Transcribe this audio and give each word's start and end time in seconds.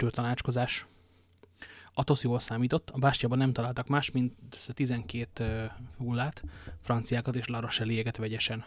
testőr 0.00 0.22
tanácskozás. 0.22 0.86
Atosz 1.92 2.22
jól 2.22 2.38
számított, 2.38 2.90
a 2.90 2.98
bástyában 2.98 3.38
nem 3.38 3.52
találtak 3.52 3.86
más, 3.88 4.10
mint 4.10 4.34
12 4.74 5.72
hullát, 5.96 6.42
franciákat 6.80 7.36
és 7.36 7.46
laroseliéget 7.46 8.16
vegyesen. 8.16 8.64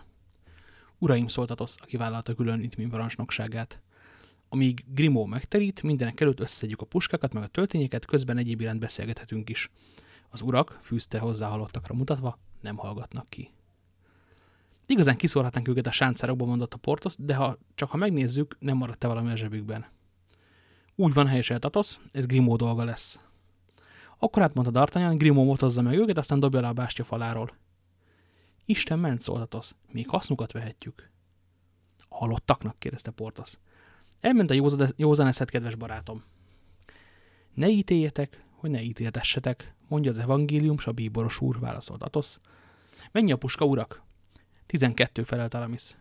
Uraim 0.98 1.28
szólt 1.28 1.52
Atosz, 1.52 1.78
aki 1.82 1.98
vállalta 1.98 2.34
külön 2.34 2.62
Itmin 2.62 2.90
parancsnokságát. 2.90 3.82
Amíg 4.50 4.84
Grimó 4.88 5.26
megterít, 5.26 5.84
mindenek 5.84 6.22
előtt 6.22 6.40
összedjük 6.40 6.82
a 6.82 6.86
puskákat, 6.86 7.34
meg 7.34 7.44
a 7.44 7.48
töltényeket, 7.48 8.06
közben 8.06 8.38
egyéb 8.38 8.62
iránt 8.62 8.80
beszélgethetünk 8.80 9.50
is. 9.50 9.70
Az 10.30 10.42
urak, 10.42 10.80
fűzte 10.82 11.20
hozzá 11.20 11.48
halottakra 11.48 11.96
mutatva, 11.96 12.40
nem 12.62 12.78
hallgatnak 12.78 13.30
ki. 13.30 13.52
Igazán 14.86 15.18
kiszórhatnánk 15.18 15.68
őket 15.68 15.88
a 15.88 15.92
sáncárokba, 15.92 16.46
mondott 16.46 16.74
a 16.74 16.78
Portos, 16.78 17.16
de 17.20 17.36
ha 17.36 17.58
csak 17.76 17.90
ha 17.90 17.98
megnézzük, 17.98 18.58
nem 18.60 18.78
maradt-e 18.78 19.08
valami 19.08 19.32
a 19.32 19.36
zsebükben. 19.36 19.86
Úgy 20.96 21.14
van 21.14 21.28
helyesen 21.28 21.60
Tatosz, 21.60 22.00
ez 22.12 22.26
Grimó 22.26 22.56
dolga 22.56 22.84
lesz. 22.84 23.20
Akkor 24.18 24.42
átmondta 24.42 24.72
D'Artagnan, 24.72 25.18
Grimó 25.18 25.44
motozza 25.44 25.82
meg 25.82 25.98
őket, 25.98 26.18
aztán 26.18 26.40
dobja 26.40 26.62
le 26.62 26.68
a 26.68 26.74
bástya 26.74 27.04
faláról. 27.04 27.58
Isten 28.66 29.00
ment, 29.00 29.22
szólt 29.22 29.40
Tatosz, 29.40 29.76
még 29.92 30.10
hasznukat 30.10 30.52
vehetjük. 30.52 31.10
A 32.10 32.18
halottaknak, 32.18 32.80
kérdezte 32.80 33.12
Portos. 33.12 33.58
Elment 34.20 34.50
a 34.50 34.70
józan 34.96 35.28
eszed, 35.28 35.50
kedves 35.50 35.76
barátom. 35.76 36.24
Ne 37.54 37.68
ítéljetek, 37.70 38.44
hogy 38.52 38.70
ne 38.70 38.82
ítéltessetek, 38.82 39.74
mondja 39.88 40.12
az 40.12 40.18
evangélium, 40.18 40.78
s 40.78 40.88
a 40.88 40.92
bíboros 40.92 41.42
úr, 41.42 41.60
válaszolt 41.60 42.04
Atosz. 42.04 42.40
Mennyi 43.12 43.32
a 43.32 43.38
puska, 43.38 43.66
urak? 43.66 44.02
Tizenkettő 44.66 45.24
felelt 45.24 45.54
Aramis. 45.54 45.98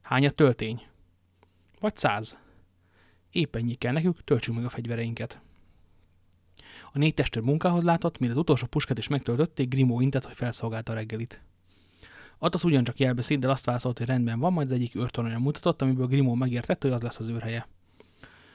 Hány 0.00 0.26
a 0.26 0.30
töltény? 0.30 0.86
Vagy 1.80 1.96
száz? 1.96 2.38
Épp 3.30 3.56
ennyi 3.56 3.74
kell 3.74 3.92
nekük, 3.92 4.24
töltsük 4.24 4.54
meg 4.54 4.64
a 4.64 4.68
fegyvereinket. 4.68 5.40
A 6.92 6.98
négy 6.98 7.14
testőr 7.14 7.42
munkához 7.42 7.82
látott, 7.82 8.18
mire 8.18 8.32
az 8.32 8.38
utolsó 8.38 8.66
puskát 8.66 8.98
is 8.98 9.08
megtöltötték, 9.08 9.68
Grimó 9.68 10.00
intett, 10.00 10.24
hogy 10.24 10.34
felszolgálta 10.34 10.92
a 10.92 10.94
reggelit. 10.94 11.42
Atosz 12.38 12.64
ugyancsak 12.64 12.98
jelbeszéd, 12.98 13.40
de 13.40 13.50
azt 13.50 13.64
válaszolt, 13.64 13.98
hogy 13.98 14.06
rendben 14.06 14.38
van, 14.38 14.52
majd 14.52 14.70
az 14.70 14.76
egyik 14.76 14.94
őrtoronyra 14.94 15.38
mutatott, 15.38 15.82
amiből 15.82 16.06
Grimó 16.06 16.34
megértette, 16.34 16.86
hogy 16.86 16.96
az 16.96 17.02
lesz 17.02 17.18
az 17.18 17.28
őrhelye. 17.28 17.68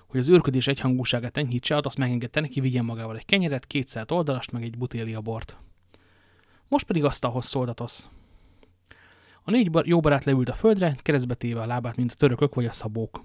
Hogy 0.07 0.19
az 0.19 0.27
őrködés 0.27 0.67
egyhangúságát 0.67 1.37
enyhítse, 1.37 1.79
azt 1.83 1.97
megengedte 1.97 2.39
neki, 2.39 2.59
vigyen 2.59 2.85
magával 2.85 3.15
egy 3.15 3.25
kenyeret, 3.25 3.67
kétszert 3.67 4.11
oldalast, 4.11 4.51
meg 4.51 4.63
egy 4.63 4.77
butélia 4.77 5.21
bort. 5.21 5.57
Most 6.67 6.85
pedig 6.85 7.03
asztalhoz 7.03 7.45
szólt 7.45 7.69
Atosz. 7.69 8.07
A 9.43 9.51
négy 9.51 9.71
bar 9.71 9.87
jó 9.87 9.99
barát 9.99 10.23
leült 10.23 10.49
a 10.49 10.53
földre, 10.53 10.95
keresztbe 11.01 11.33
téve 11.33 11.61
a 11.61 11.65
lábát, 11.65 11.95
mint 11.95 12.11
a 12.11 12.15
törökök 12.15 12.55
vagy 12.55 12.65
a 12.65 12.71
szabók. 12.71 13.23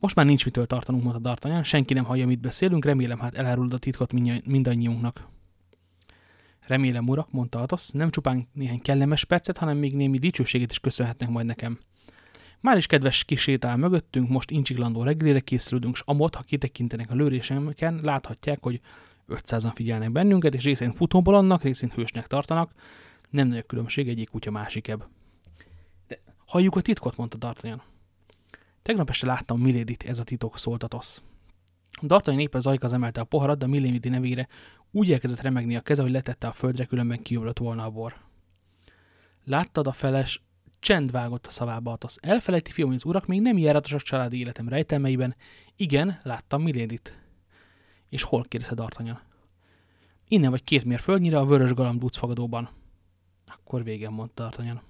Most 0.00 0.14
már 0.14 0.26
nincs 0.26 0.44
mitől 0.44 0.66
tartanunk, 0.66 1.02
mondta 1.02 1.36
D'Artagnan, 1.36 1.64
senki 1.64 1.94
nem 1.94 2.04
hallja, 2.04 2.26
mit 2.26 2.40
beszélünk, 2.40 2.84
remélem 2.84 3.18
hát 3.18 3.36
elárulod 3.36 3.72
a 3.72 3.78
titkot 3.78 4.12
mindannyiunknak. 4.44 5.28
Remélem, 6.66 7.08
urak, 7.08 7.30
mondta 7.30 7.60
Atos, 7.60 7.90
nem 7.90 8.10
csupán 8.10 8.48
néhány 8.52 8.80
kellemes 8.80 9.24
percet, 9.24 9.56
hanem 9.56 9.76
még 9.76 9.94
némi 9.94 10.18
dicsőséget 10.18 10.70
is 10.70 10.78
köszönhetnek 10.78 11.28
majd 11.28 11.46
nekem. 11.46 11.78
Már 12.60 12.76
is 12.76 12.86
kedves 12.86 13.24
kis 13.24 13.40
sétál 13.40 13.76
mögöttünk, 13.76 14.28
most 14.28 14.50
incsiklandó 14.50 15.02
reggelire 15.02 15.40
készülünk, 15.40 15.96
s 15.96 16.02
amott, 16.04 16.34
ha 16.34 16.42
kitekintenek 16.42 17.10
a 17.10 17.14
lőrésemeken, 17.14 18.00
láthatják, 18.02 18.62
hogy 18.62 18.80
500-an 19.28 19.70
figyelnek 19.74 20.12
bennünket, 20.12 20.54
és 20.54 20.64
részén 20.64 20.92
futóból 20.92 21.34
annak, 21.34 21.62
részén 21.62 21.92
hősnek 21.94 22.26
tartanak. 22.26 22.72
Nem 23.30 23.48
nagy 23.48 23.58
a 23.58 23.62
különbség 23.62 24.08
egyik 24.08 24.28
kutya 24.28 24.50
másikebb. 24.50 25.06
De 26.08 26.18
halljuk 26.46 26.76
a 26.76 26.80
titkot, 26.80 27.16
mondta 27.16 27.38
D'Artagnan. 27.40 27.80
Tegnap 28.82 29.08
este 29.08 29.26
láttam 29.26 29.60
Milédit, 29.60 30.02
ez 30.02 30.18
a 30.18 30.24
titok, 30.24 30.58
szólt 30.58 30.82
Atosz. 30.82 31.22
D'Artagnan 32.02 32.40
éppen 32.40 32.60
zajkaz 32.60 32.92
emelte 32.92 33.20
a 33.20 33.24
poharat, 33.24 33.58
de 33.58 33.66
Milady 33.66 34.08
nevére 34.08 34.48
úgy 34.90 35.12
elkezdett 35.12 35.40
remegni 35.40 35.76
a 35.76 35.80
keze, 35.80 36.02
hogy 36.02 36.10
letette 36.10 36.46
a 36.46 36.52
földre, 36.52 36.84
különben 36.84 37.22
kiömlött 37.22 37.58
volna 37.58 37.84
a 37.84 37.90
bor. 37.90 38.14
Láttad 39.44 39.86
a 39.86 39.92
feles, 39.92 40.42
csend 40.78 41.10
vágott 41.10 41.46
a 41.46 41.50
szavába 41.50 41.92
Atosz. 41.92 42.18
Elfelejti 42.20 42.70
fiam, 42.70 42.90
az 42.90 43.04
urak 43.04 43.26
még 43.26 43.40
nem 43.40 43.58
járatosak 43.58 44.00
családi 44.00 44.38
életem 44.38 44.68
rejtelmeiben. 44.68 45.36
Igen, 45.76 46.20
láttam 46.22 46.62
Milédit. 46.62 47.18
És 48.08 48.22
hol 48.22 48.44
kérdezte 48.44 48.74
D'Artagnan? 48.76 49.18
Innen 50.28 50.50
vagy 50.50 50.64
két 50.64 50.84
mérföldnyire 50.84 51.38
a 51.38 51.46
vörös 51.46 51.72
galamb 51.72 52.10
fogadóban. 52.12 52.68
Akkor 53.46 53.84
végem, 53.84 54.12
mondta 54.12 54.48
D'Artagnan. 54.48 54.89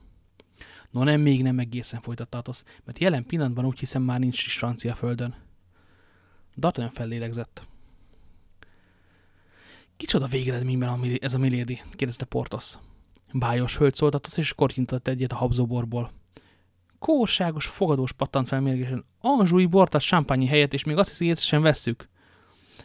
No 0.90 1.04
nem, 1.04 1.20
még 1.20 1.42
nem 1.42 1.58
egészen 1.58 2.00
folytatta 2.00 2.38
Atosz, 2.38 2.64
mert 2.84 2.98
jelen 2.98 3.26
pillanatban 3.26 3.64
úgy 3.64 3.78
hiszem 3.78 4.02
már 4.02 4.18
nincs 4.18 4.46
is 4.46 4.58
francia 4.58 4.94
földön. 4.94 5.34
D'Artagnan 6.60 6.90
fellélegzett. 6.92 7.66
Kicsoda 9.96 10.26
végeredményben 10.26 11.18
ez 11.20 11.34
a 11.34 11.38
Milady? 11.38 11.82
kérdezte 11.92 12.24
Portos. 12.24 12.74
Bájos 13.32 13.76
hölgy 13.76 13.94
szólt 13.94 14.14
Atosz, 14.14 14.36
és 14.36 14.54
kortyintott 14.54 15.08
egyet 15.08 15.32
a 15.32 15.36
habzóborból. 15.36 16.12
Kórságos, 16.98 17.66
fogadós 17.66 18.12
pattant 18.12 18.48
fel 18.48 18.60
mérgesen. 18.60 19.04
Anzsúi 19.20 19.66
bortat 19.66 20.00
sámpányi 20.00 20.46
helyet, 20.46 20.72
és 20.72 20.84
még 20.84 20.96
azt 20.96 21.18
hiszi, 21.18 21.34
sem 21.34 21.62
vesszük. 21.62 22.08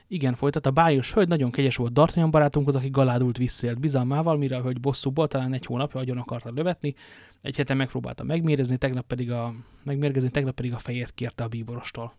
Igen, 0.08 0.36
folytatta, 0.36 0.72
bájos 0.72 1.14
hölgy 1.14 1.28
nagyon 1.28 1.52
kegyes 1.52 1.76
volt 1.76 1.92
D'Artagnan 1.94 2.28
barátunkhoz, 2.32 2.76
aki 2.76 2.90
galádult 2.90 3.38
visszélt 3.38 3.80
bizalmával, 3.80 4.38
mire 4.38 4.58
a 4.58 4.62
hölgy 4.62 4.80
bosszúból 4.80 5.28
talán 5.28 5.54
egy 5.54 5.66
hónapja 5.66 6.00
agyon 6.00 6.18
akarta 6.18 6.52
lövetni, 6.52 6.96
egy 7.42 7.56
hete 7.56 7.74
megpróbálta 7.74 8.24
megmérezni, 8.24 8.78
tegnap 8.78 9.08
pedig 9.08 9.32
a, 9.32 9.54
megmérgezni, 9.84 10.30
tegnap 10.30 10.56
pedig 10.56 10.74
a 10.74 10.80
fejét 10.80 11.12
kérte 11.14 11.44
a 11.44 11.48
bíborostól. 11.48 12.16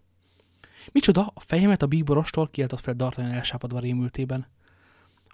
Micsoda, 0.93 1.33
a 1.35 1.41
fejemet 1.41 1.83
a 1.83 1.87
bíborostól 1.87 2.49
kiáltott 2.49 2.81
fel 2.81 2.95
D'Artagnan 2.95 3.33
elsápadva 3.33 3.79
rémültében. 3.79 4.47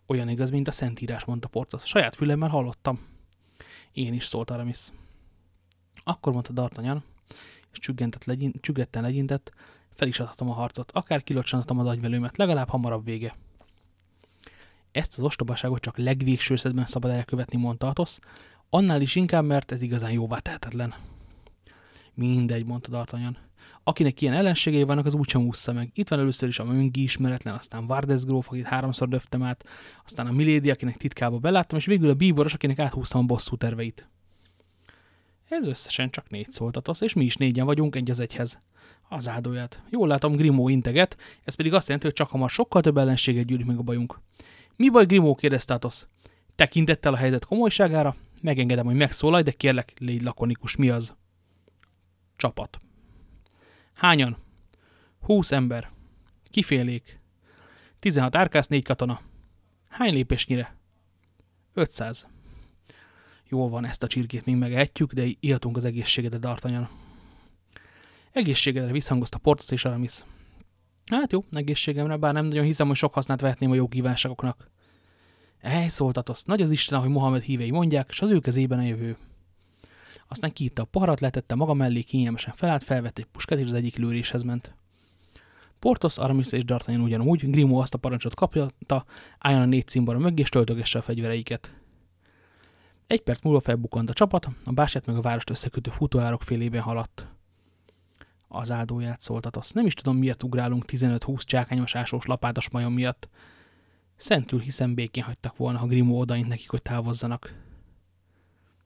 Olyan 0.06 0.28
igaz, 0.28 0.50
mint 0.50 0.68
a 0.68 0.72
Szentírás, 0.72 1.24
mondta 1.24 1.48
Portos. 1.48 1.84
Saját 1.84 2.14
fülemmel 2.14 2.48
hallottam. 2.48 3.00
Én 3.92 4.12
is 4.12 4.24
szólt 4.24 4.50
Aramis. 4.50 4.88
Akkor 6.04 6.32
mondta 6.32 6.52
D'Artagnan, 6.54 7.02
és 7.72 7.78
csüggetten 8.60 9.02
legyintett, 9.02 9.52
fel 9.94 10.08
is 10.08 10.20
adhatom 10.20 10.50
a 10.50 10.52
harcot, 10.52 10.92
akár 10.92 11.22
kilocsanatom 11.22 11.78
az 11.78 11.86
agyvelőmet, 11.86 12.36
legalább 12.36 12.68
hamarabb 12.68 13.04
vége. 13.04 13.36
Ezt 14.92 15.18
az 15.18 15.24
ostobaságot 15.24 15.80
csak 15.80 15.98
legvégső 15.98 16.56
szedben 16.56 16.86
szabad 16.86 17.10
elkövetni, 17.10 17.58
mondta 17.58 17.86
Atos, 17.86 18.18
annál 18.70 19.00
is 19.00 19.16
inkább, 19.16 19.44
mert 19.44 19.72
ez 19.72 19.82
igazán 19.82 20.10
jóvá 20.10 20.38
tehetetlen. 20.38 20.94
Mindegy, 22.14 22.64
mondta 22.64 22.90
D'Artagnan. 22.92 23.36
Akinek 23.84 24.20
ilyen 24.20 24.34
ellenségei 24.34 24.82
vannak, 24.82 25.06
az 25.06 25.14
úgysem 25.14 25.46
ússza 25.46 25.72
meg. 25.72 25.90
Itt 25.94 26.08
van 26.08 26.18
először 26.18 26.48
is 26.48 26.58
a 26.58 26.64
Möngi 26.64 27.02
ismeretlen, 27.02 27.54
aztán 27.54 27.86
Vardes 27.86 28.24
gróf, 28.24 28.48
akit 28.48 28.64
háromszor 28.64 29.08
döftem 29.08 29.42
át, 29.42 29.64
aztán 30.04 30.26
a 30.26 30.32
Milady, 30.32 30.70
akinek 30.70 30.96
titkába 30.96 31.38
beláttam, 31.38 31.78
és 31.78 31.86
végül 31.86 32.10
a 32.10 32.14
bíboros, 32.14 32.54
akinek 32.54 32.78
áthúztam 32.78 33.20
a 33.20 33.24
bosszú 33.24 33.56
terveit. 33.56 34.08
Ez 35.48 35.66
összesen 35.66 36.10
csak 36.10 36.30
négy 36.30 36.52
szóltatosz, 36.52 37.00
és 37.00 37.12
mi 37.12 37.24
is 37.24 37.36
négyen 37.36 37.66
vagyunk 37.66 37.96
egy 37.96 38.10
az 38.10 38.20
egyhez. 38.20 38.60
Az 39.12 39.28
áldóját. 39.28 39.82
Jól 39.90 40.08
látom, 40.08 40.36
Grimó 40.36 40.68
integet, 40.68 41.16
ez 41.44 41.54
pedig 41.54 41.72
azt 41.72 41.86
jelenti, 41.86 42.06
hogy 42.06 42.16
csak 42.16 42.30
hamar 42.30 42.50
sokkal 42.50 42.82
több 42.82 42.96
ellenséget 42.96 43.44
gyűlik 43.44 43.66
meg 43.66 43.78
a 43.78 43.82
bajunk. 43.82 44.18
Mi 44.76 44.90
baj, 44.90 45.06
Grimó? 45.06 45.34
kérdezte 45.34 45.74
Atosz. 45.74 46.06
Tekintettel 46.54 47.12
a 47.12 47.16
helyzet 47.16 47.44
komolyságára, 47.44 48.16
megengedem, 48.40 48.84
hogy 48.84 48.94
megszólalj, 48.94 49.42
de 49.42 49.50
kérlek, 49.50 49.92
légy 49.98 50.22
lakonikus. 50.22 50.76
Mi 50.76 50.88
az? 50.88 51.14
Csapat. 52.36 52.80
Hányan? 53.94 54.36
Húsz 55.20 55.52
ember. 55.52 55.90
Kifélék. 56.50 57.20
16 57.98 58.36
árkász, 58.36 58.66
négy 58.66 58.84
katona. 58.84 59.20
Hány 59.88 60.12
lépésnyire? 60.12 60.76
500. 61.74 62.26
Jól 63.48 63.68
van, 63.68 63.84
ezt 63.84 64.02
a 64.02 64.06
csirkét 64.06 64.44
még 64.44 64.56
megehetjük, 64.56 65.12
de 65.12 65.24
ihatunk 65.40 65.76
az 65.76 65.84
egészségedre, 65.84 66.38
D'Artagnan. 66.40 66.88
Egészségedre 68.32 68.92
visszhangozta 68.92 69.38
Portos 69.38 69.70
és 69.70 69.84
Aramis. 69.84 70.24
Hát 71.06 71.32
jó, 71.32 71.44
egészségemre, 71.50 72.16
bár 72.16 72.32
nem 72.32 72.46
nagyon 72.46 72.64
hiszem, 72.64 72.86
hogy 72.86 72.96
sok 72.96 73.14
hasznát 73.14 73.40
vehetném 73.40 73.70
a 73.70 73.74
jó 73.74 73.88
kívánságoknak. 73.88 74.70
Ej, 75.60 75.88
szóltatos, 75.88 76.42
nagy 76.42 76.62
az 76.62 76.70
Isten, 76.70 76.98
ahogy 76.98 77.10
Mohamed 77.10 77.42
hívei 77.42 77.70
mondják, 77.70 78.08
és 78.10 78.20
az 78.20 78.30
ő 78.30 78.38
kezében 78.38 78.78
a 78.78 78.82
jövő. 78.82 79.16
Aztán 80.28 80.52
kiitta 80.52 80.82
a 80.82 80.84
parat, 80.84 81.20
letette 81.20 81.54
maga 81.54 81.74
mellé, 81.74 82.02
kényelmesen 82.02 82.54
felállt, 82.54 82.82
felvett 82.82 83.18
egy 83.18 83.24
puskát, 83.24 83.58
és 83.58 83.66
az 83.66 83.72
egyik 83.72 83.96
lőréshez 83.96 84.42
ment. 84.42 84.74
Portos, 85.78 86.18
Aramis 86.18 86.52
és 86.52 86.62
D'Artagnan 86.66 87.02
ugyanúgy, 87.02 87.50
Grimo 87.50 87.80
azt 87.80 87.94
a 87.94 87.98
parancsot 87.98 88.34
kapja, 88.34 88.68
álljon 89.38 89.62
a 89.62 89.66
négy 89.66 89.86
cimbora 89.86 90.18
mögé, 90.18 90.42
és 90.42 90.48
töltögesse 90.48 90.98
a 90.98 91.02
fegyvereiket. 91.02 91.74
Egy 93.06 93.20
perc 93.20 93.42
múlva 93.42 93.60
felbukkant 93.60 94.10
a 94.10 94.12
csapat, 94.12 94.48
a 94.64 94.72
bástyát 94.72 95.06
meg 95.06 95.16
a 95.16 95.20
várost 95.20 95.50
összekötő 95.50 95.90
futóárok 95.90 96.42
félében 96.42 96.82
haladt. 96.82 97.31
Az 98.54 98.70
áldóját 98.70 99.20
szóltatos. 99.20 99.70
Nem 99.70 99.86
is 99.86 99.94
tudom, 99.94 100.16
miért 100.16 100.42
ugrálunk 100.42 100.84
15-20 100.88 101.42
csákányos 101.42 101.94
ásós 101.94 102.24
lapátos 102.24 102.70
majom 102.70 102.92
miatt. 102.92 103.28
Szentül 104.16 104.60
hiszem 104.60 104.94
békén 104.94 105.24
hagytak 105.24 105.56
volna, 105.56 105.78
ha 105.78 105.86
Grimo 105.86 106.20
odaint 106.20 106.48
nekik, 106.48 106.70
hogy 106.70 106.82
távozzanak. 106.82 107.54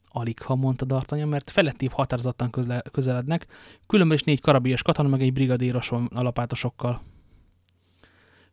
Alig, 0.08 0.42
ha 0.42 0.54
mondta 0.54 0.86
D'Artagnan, 0.88 1.28
mert 1.28 1.50
felettébb 1.50 1.92
határozottan 1.92 2.50
közelednek, 2.92 3.46
különben 3.86 4.16
is 4.16 4.22
négy 4.22 4.40
karabies 4.40 4.82
katona 4.82 5.08
meg 5.08 5.22
egy 5.22 5.32
brigadéros 5.32 5.88
van 5.88 6.06
a 6.06 6.22
lapátosokkal. 6.22 7.02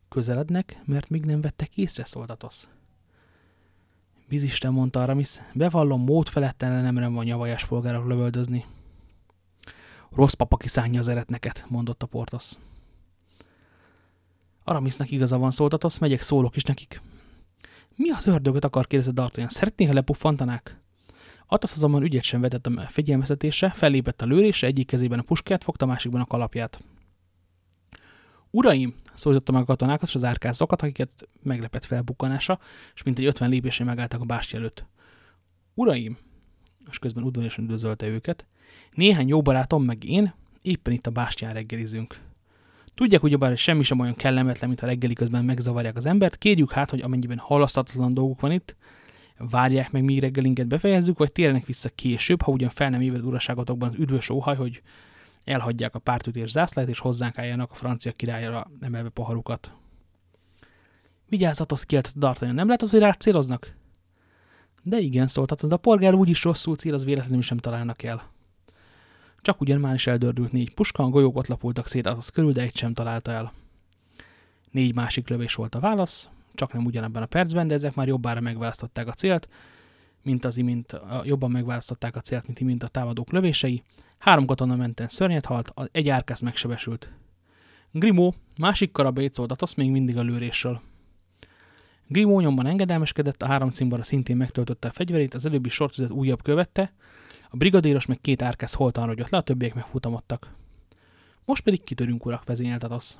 Közelednek, 0.08 0.80
mert 0.84 1.08
még 1.08 1.24
nem 1.24 1.40
vettek 1.40 1.76
észre, 1.76 2.04
szólt 2.04 2.30
Atosz. 2.30 2.68
Bizisten, 4.28 4.72
mondta 4.72 5.02
Aramis, 5.02 5.40
bevallom, 5.52 6.04
mód 6.04 6.28
feletten 6.28 6.94
nem 6.94 7.12
van 7.12 7.24
nyavajás 7.24 7.66
polgárok 7.66 8.08
lövöldözni. 8.08 8.64
Rossz 10.14 10.32
papa 10.32 10.56
kiszánja 10.56 10.98
az 10.98 11.08
eretneket, 11.08 11.64
mondotta 11.68 12.06
Portos. 12.06 12.52
Aramisnak 14.64 15.10
igaza 15.10 15.38
van, 15.38 15.50
szólt 15.50 15.72
Atosz, 15.72 15.98
megyek, 15.98 16.20
szólok 16.20 16.56
is 16.56 16.62
nekik. 16.62 17.00
Mi 17.96 18.10
az 18.10 18.26
ördögöt 18.26 18.64
akar 18.64 18.86
kérdezett 18.86 19.14
D'Artagnan? 19.16 19.48
Szeretnék, 19.48 19.88
ha 19.88 19.94
lepuffantanák? 19.94 20.80
Atosz 21.46 21.76
azonban 21.76 22.02
ügyet 22.02 22.22
sem 22.22 22.40
vetett 22.40 22.66
a 22.66 22.86
fegyelmeztetésre, 22.88 23.70
fellépett 23.70 24.22
a 24.22 24.26
lőrésre, 24.26 24.66
egyik 24.66 24.86
kezében 24.86 25.18
a 25.18 25.22
puskát, 25.22 25.64
fogta, 25.64 25.86
másikban 25.86 26.20
a 26.20 26.26
kalapját. 26.26 26.80
Uraim, 28.50 28.94
szólította 29.14 29.52
meg 29.52 29.62
a 29.62 29.64
katonákat 29.64 30.08
és 30.08 30.14
az 30.14 30.24
árkászokat, 30.24 30.82
akiket 30.82 31.28
meglepett 31.42 31.84
felbukkanása, 31.84 32.58
és 32.94 33.02
mint 33.02 33.18
egy 33.18 33.24
ötven 33.24 33.48
lépésre 33.48 33.84
megálltak 33.84 34.20
a 34.20 34.24
bástya 34.24 34.56
előtt. 34.56 34.84
Uraim, 35.74 36.18
és 36.90 36.98
közben 36.98 37.24
udvariasan 37.24 37.64
üdvözölte 37.64 38.06
őket, 38.06 38.46
néhány 38.92 39.28
jó 39.28 39.42
barátom 39.42 39.84
meg 39.84 40.04
én 40.04 40.34
éppen 40.62 40.92
itt 40.92 41.06
a 41.06 41.10
bástyán 41.10 41.52
reggelizünk. 41.52 42.20
Tudják 42.94 43.22
ugyebár, 43.22 43.48
hogy 43.48 43.58
semmi 43.58 43.82
sem 43.82 43.98
olyan 43.98 44.14
kellemetlen, 44.14 44.68
mint 44.68 44.80
a 44.80 44.86
reggeli 44.86 45.14
közben 45.14 45.44
megzavarják 45.44 45.96
az 45.96 46.06
embert, 46.06 46.36
kérjük 46.36 46.72
hát, 46.72 46.90
hogy 46.90 47.00
amennyiben 47.00 47.38
halasztatlan 47.38 48.14
dolguk 48.14 48.40
van 48.40 48.52
itt, 48.52 48.76
várják 49.38 49.92
meg, 49.92 50.04
míg 50.04 50.20
reggelinket 50.20 50.66
befejezzük, 50.66 51.18
vagy 51.18 51.32
térjenek 51.32 51.66
vissza 51.66 51.88
később, 51.88 52.42
ha 52.42 52.52
ugyan 52.52 52.68
fel 52.68 52.90
nem 52.90 53.00
éved 53.00 53.24
uraságotokban 53.24 53.88
az 53.88 53.98
üdvös 53.98 54.30
óhaj, 54.30 54.56
hogy 54.56 54.82
elhagyják 55.44 55.94
a 55.94 55.98
pártütés 55.98 56.50
zászlát, 56.50 56.88
és 56.88 56.98
hozzánk 56.98 57.38
álljanak 57.38 57.70
a 57.70 57.74
francia 57.74 58.12
királyra 58.12 58.70
emelve 58.80 59.08
poharukat. 59.08 59.72
Vigyázzatos, 61.28 61.84
kielt 61.84 62.14
D'Artagnan, 62.20 62.52
nem 62.52 62.68
látod, 62.68 62.90
hogy 62.90 63.00
rád 63.00 63.20
céloznak? 63.20 63.74
De 64.86 64.98
igen, 64.98 65.26
szóltat, 65.26 65.68
de 65.68 65.74
a 65.74 65.78
polgár 65.78 66.14
úgyis 66.14 66.42
rosszul 66.42 66.76
cél, 66.76 66.94
az 66.94 67.04
véletlenül 67.04 67.42
sem 67.42 67.58
találnak 67.58 68.02
el. 68.02 68.32
Csak 69.40 69.60
ugyan 69.60 69.80
már 69.80 69.94
is 69.94 70.06
eldördült 70.06 70.52
négy 70.52 70.74
puska, 70.74 71.02
a 71.02 71.08
golyók 71.08 71.36
ott 71.36 71.46
lapultak 71.46 71.86
szét 71.86 72.06
az 72.06 72.28
körül, 72.28 72.52
de 72.52 72.62
egy 72.62 72.76
sem 72.76 72.94
találta 72.94 73.30
el. 73.30 73.52
Négy 74.70 74.94
másik 74.94 75.28
lövés 75.28 75.54
volt 75.54 75.74
a 75.74 75.80
válasz, 75.80 76.28
csak 76.54 76.72
nem 76.72 76.84
ugyanebben 76.84 77.22
a 77.22 77.26
percben, 77.26 77.66
de 77.66 77.74
ezek 77.74 77.94
már 77.94 78.06
jobbára 78.06 78.40
megválasztották 78.40 79.06
a 79.06 79.12
célt, 79.12 79.48
mint 80.22 80.44
az 80.44 80.56
imént, 80.56 81.00
jobban 81.22 81.50
megválasztották 81.50 82.16
a 82.16 82.20
célt, 82.20 82.46
mint 82.46 82.60
imént 82.60 82.82
a 82.82 82.88
támadók 82.88 83.32
lövései. 83.32 83.82
Három 84.18 84.46
katona 84.46 84.76
menten 84.76 85.08
szörnyet 85.08 85.44
halt, 85.44 85.74
egy 85.92 86.08
árkász 86.08 86.40
megsebesült. 86.40 87.10
Grimó 87.90 88.34
másik 88.58 88.92
karabét 88.92 89.34
szólt 89.34 89.62
azt 89.62 89.76
még 89.76 89.90
mindig 89.90 90.16
a 90.16 90.22
lőrésről. 90.22 90.80
Grimó 92.06 92.40
nyomban 92.40 92.66
engedelmeskedett, 92.66 93.42
a 93.42 93.46
három 93.46 93.70
cimbora 93.70 94.02
szintén 94.02 94.36
megtöltötte 94.36 94.88
a 94.88 94.92
fegyverét, 94.92 95.34
az 95.34 95.46
előbbi 95.46 95.68
sortüzet 95.68 96.10
újabb 96.10 96.42
követte, 96.42 96.92
a 97.50 97.56
brigadéros 97.56 98.06
meg 98.06 98.20
két 98.20 98.42
árkász 98.42 98.74
holtan 98.74 99.06
rogyott 99.06 99.28
le, 99.28 99.38
a 99.38 99.42
többiek 99.42 99.74
megfutamodtak. 99.74 100.54
Most 101.44 101.62
pedig 101.62 101.84
kitörünk, 101.84 102.26
urak, 102.26 102.44
vezényelt 102.44 102.84
Atosz. 102.84 103.18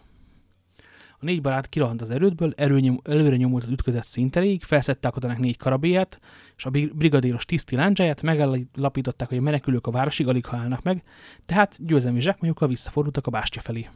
A 1.19 1.25
négy 1.25 1.41
barát 1.41 1.69
kirahant 1.69 2.03
az 2.03 2.11
erődből, 2.11 2.53
erőnyom, 2.57 3.01
előre 3.05 3.37
nyomult 3.37 3.63
az 3.63 3.69
ütközet 3.69 4.05
szinteréig, 4.05 4.63
felszette 4.63 5.09
a 5.09 5.39
négy 5.39 5.57
karabéját, 5.57 6.21
és 6.57 6.65
a 6.65 6.71
brigadéros 6.71 7.45
tiszti 7.45 7.77
láncsáját, 7.77 8.23
megállapították, 8.23 9.29
hogy 9.29 9.39
a 9.39 9.41
menekülők 9.41 9.87
a 9.87 9.91
városig 9.91 10.29
alig 10.29 10.47
állnak 10.51 10.83
meg, 10.83 11.03
tehát 11.47 11.87
győzelmi 11.87 12.21
zsákmányukkal 12.21 12.69
visszafordultak 12.69 13.27
a 13.27 13.31
bástya 13.31 13.61
felé. 13.61 13.89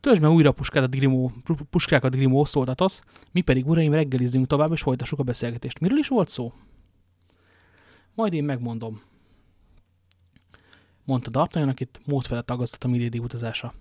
Töltsd 0.00 0.22
meg 0.22 0.30
újra 0.30 0.52
puskákat, 0.52 0.90
Grimó, 0.90 1.32
puskákat, 1.70 2.14
Grimó, 2.14 2.44
szólt 2.44 2.68
Atosz, 2.68 3.02
mi 3.32 3.40
pedig 3.40 3.66
uraim 3.66 3.92
reggelizzünk 3.92 4.46
tovább, 4.46 4.72
és 4.72 4.82
folytassuk 4.82 5.18
a 5.18 5.22
beszélgetést. 5.22 5.80
Miről 5.80 5.98
is 5.98 6.08
volt 6.08 6.28
szó? 6.28 6.52
Majd 8.14 8.32
én 8.32 8.44
megmondom. 8.44 9.00
Mondta 11.04 11.30
D'Artagnan, 11.30 11.68
akit 11.68 12.00
módfele 12.04 12.42
tagasztott 12.42 12.84
a 12.84 12.88
Milady 12.88 13.18
utazása. 13.18 13.74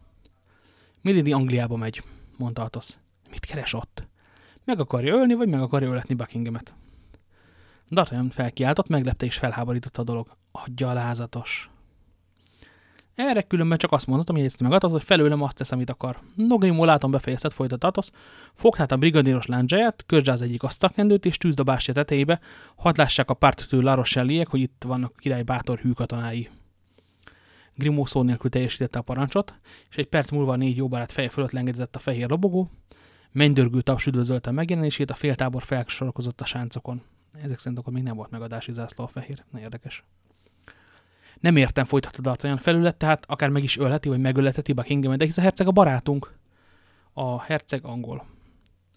Milady 1.02 1.32
Angliába 1.32 1.76
megy 1.76 2.04
mondta 2.38 2.64
Atos. 2.64 2.98
Mit 3.30 3.46
keres 3.46 3.74
ott? 3.74 4.08
Meg 4.64 4.80
akarja 4.80 5.16
ölni, 5.16 5.34
vagy 5.34 5.48
meg 5.48 5.62
akarja 5.62 5.90
öletni 5.90 6.16
Buckinghamet? 6.16 6.74
D'Artagnan 7.88 8.30
felkiáltott, 8.30 8.88
meglepte 8.88 9.26
és 9.26 9.38
felháborította 9.38 10.02
a 10.02 10.06
dolog. 10.06 10.38
A 10.52 10.68
gyalázatos. 10.76 11.70
Erre 13.18 13.42
különben 13.42 13.78
csak 13.78 13.92
azt 13.92 14.08
mondhatom, 14.08 14.36
hogy 14.42 14.54
meg 14.60 14.72
Atos, 14.72 14.92
hogy 14.92 15.04
felőlem 15.04 15.42
azt 15.42 15.56
tesz, 15.56 15.72
amit 15.72 15.90
akar. 15.90 16.20
Nogrimó 16.36 16.86
látom 16.86 17.12
befejezett, 17.12 17.54
folytat 17.54 17.84
Atos. 17.84 18.10
Fogd 18.54 18.78
hát 18.78 18.92
a 18.92 18.98
brigadéros 18.98 19.46
láncsáját, 19.46 20.04
közd 20.06 20.28
az 20.28 20.42
egyik 20.42 20.64
asztalkendőt, 20.64 21.26
és 21.26 21.38
tűzd 21.38 21.60
a 21.60 21.64
bástya 21.64 21.94
tetejébe, 21.94 22.40
hadd 22.76 22.94
lássák 22.98 23.30
a 23.30 23.34
pártotő 23.34 23.82
Larosselliek, 23.82 24.48
hogy 24.48 24.60
itt 24.60 24.84
vannak 24.88 25.12
a 25.16 25.20
király 25.20 25.44
bátor 25.44 25.80
hű 25.80 25.92
katonái. 25.92 26.50
Grimó 27.76 28.06
szó 28.06 28.22
nélkül 28.22 28.50
teljesítette 28.50 29.00
a 29.00 29.02
parancsot, 29.02 29.56
és 29.90 29.96
egy 29.96 30.08
perc 30.08 30.32
múlva 30.32 30.52
a 30.52 30.56
négy 30.56 30.78
jó 30.78 30.88
barát 30.88 31.12
feje 31.12 31.30
fölött 31.30 31.52
lengedett 31.52 31.96
a 31.96 32.00
fehér 32.00 32.30
lobogó, 32.30 32.72
mennydörgő 33.32 33.82
taps 33.82 34.06
üdvözölte 34.06 34.52
megjelenését, 34.52 35.12
a 35.12 35.16
féltábor 35.16 35.64
felsorokozott 35.64 36.42
a 36.42 36.46
sáncokon. 36.46 37.02
Ezek 37.44 37.60
szerint 37.60 37.80
akkor 37.80 37.94
még 37.94 38.04
nem 38.04 38.16
volt 38.16 38.30
megadási 38.30 38.72
zászló 38.72 39.04
a 39.04 39.08
fehér. 39.08 39.44
Na 39.52 39.60
érdekes. 39.60 40.04
Nem 41.40 41.56
értem, 41.56 41.86
folytatta 41.86 42.20
D'Artagnan 42.24 42.60
felület, 42.60 42.98
tehát 42.98 43.26
akár 43.28 43.50
meg 43.50 43.64
is 43.64 43.78
ölheti, 43.78 44.10
vagy 44.10 44.20
megölheti 44.20 44.74
Buckingham, 44.74 45.18
de 45.18 45.26
hisz 45.26 45.38
a 45.38 45.42
herceg 45.42 45.68
a 45.68 45.72
barátunk. 45.72 46.34
A 47.14 47.42
herceg 47.42 47.86
angol. 47.86 48.26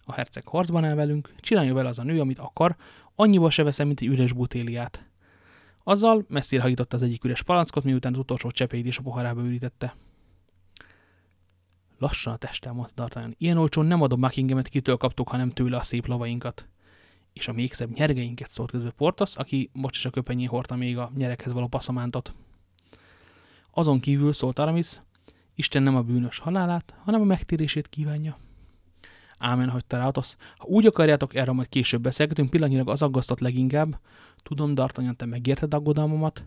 A 0.03 0.13
herceg 0.13 0.47
harcban 0.47 0.83
áll 0.83 0.95
velünk, 0.95 1.33
csinálja 1.39 1.73
vele 1.73 1.89
az 1.89 1.99
a 1.99 2.03
nő, 2.03 2.19
amit 2.19 2.39
akar, 2.39 2.75
annyiból 3.15 3.49
se 3.49 3.63
veszem, 3.63 3.87
mint 3.87 3.99
egy 3.99 4.07
üres 4.07 4.33
butéliát. 4.33 5.05
Azzal 5.83 6.25
messzire 6.27 6.61
hajította 6.61 6.95
az 6.95 7.03
egyik 7.03 7.23
üres 7.23 7.43
palackot, 7.43 7.83
miután 7.83 8.13
az 8.13 8.19
utolsó 8.19 8.51
cseppeit 8.51 8.85
is 8.85 8.97
a 8.97 9.01
poharába 9.01 9.41
ürítette. 9.41 9.95
Lassan 11.97 12.33
a 12.33 12.35
testem, 12.35 12.75
mondta 12.75 13.07
D'Artagnan. 13.07 13.33
Ilyen 13.37 13.57
olcsón 13.57 13.85
nem 13.85 14.01
adom 14.01 14.19
Buckinghamet, 14.19 14.67
kitől 14.67 14.97
kaptuk, 14.97 15.29
hanem 15.29 15.49
tőle 15.49 15.77
a 15.77 15.81
szép 15.81 16.07
lovainkat. 16.07 16.67
És 17.33 17.47
a 17.47 17.53
még 17.53 17.73
szebb 17.73 17.91
nyergeinket 17.93 18.51
szólt 18.51 18.71
közben 18.71 18.93
Portos, 18.97 19.35
aki 19.35 19.69
most 19.73 19.95
is 19.95 20.05
a 20.05 20.09
köpenyén 20.09 20.47
hordta 20.47 20.75
még 20.75 20.97
a 20.97 21.11
nyerekhez 21.15 21.53
való 21.53 21.67
passzamántot. 21.67 22.33
Azon 23.71 23.99
kívül 23.99 24.33
szólt 24.33 24.59
Aramis, 24.59 25.01
Isten 25.55 25.83
nem 25.83 25.95
a 25.95 26.01
bűnös 26.01 26.39
halálát, 26.39 26.93
hanem 27.03 27.21
a 27.21 27.25
megtérését 27.25 27.87
kívánja. 27.87 28.37
Ámen, 29.37 29.69
hogy 29.69 29.85
te 29.85 29.97
Rátosz. 29.97 30.37
Ha 30.57 30.65
úgy 30.67 30.85
akarjátok, 30.85 31.35
erről 31.35 31.53
majd 31.53 31.69
később 31.69 32.01
beszélgetünk, 32.01 32.49
pillanatnyilag 32.49 32.89
az 32.89 33.01
aggasztott 33.01 33.39
leginkább. 33.39 33.99
Tudom, 34.43 34.73
D'Artagnan, 34.75 35.15
te 35.15 35.25
megérted 35.25 35.73
aggodalmamat? 35.73 36.45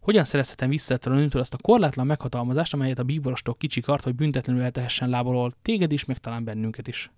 Hogyan 0.00 0.24
szerezhetem 0.24 0.68
vissza 0.68 0.94
ettől 0.94 1.14
nőtől 1.14 1.40
azt 1.40 1.54
a 1.54 1.58
korlátlan 1.58 2.06
meghatalmazást, 2.06 2.74
amelyet 2.74 2.98
a 2.98 3.04
bíborostól 3.04 3.54
kicsikart, 3.54 4.04
hogy 4.04 4.14
büntetlenül 4.14 4.62
eltehessen 4.62 5.08
lábalól 5.08 5.52
téged 5.62 5.92
is, 5.92 6.04
meg 6.04 6.18
talán 6.18 6.44
bennünket 6.44 6.88
is? 6.88 7.10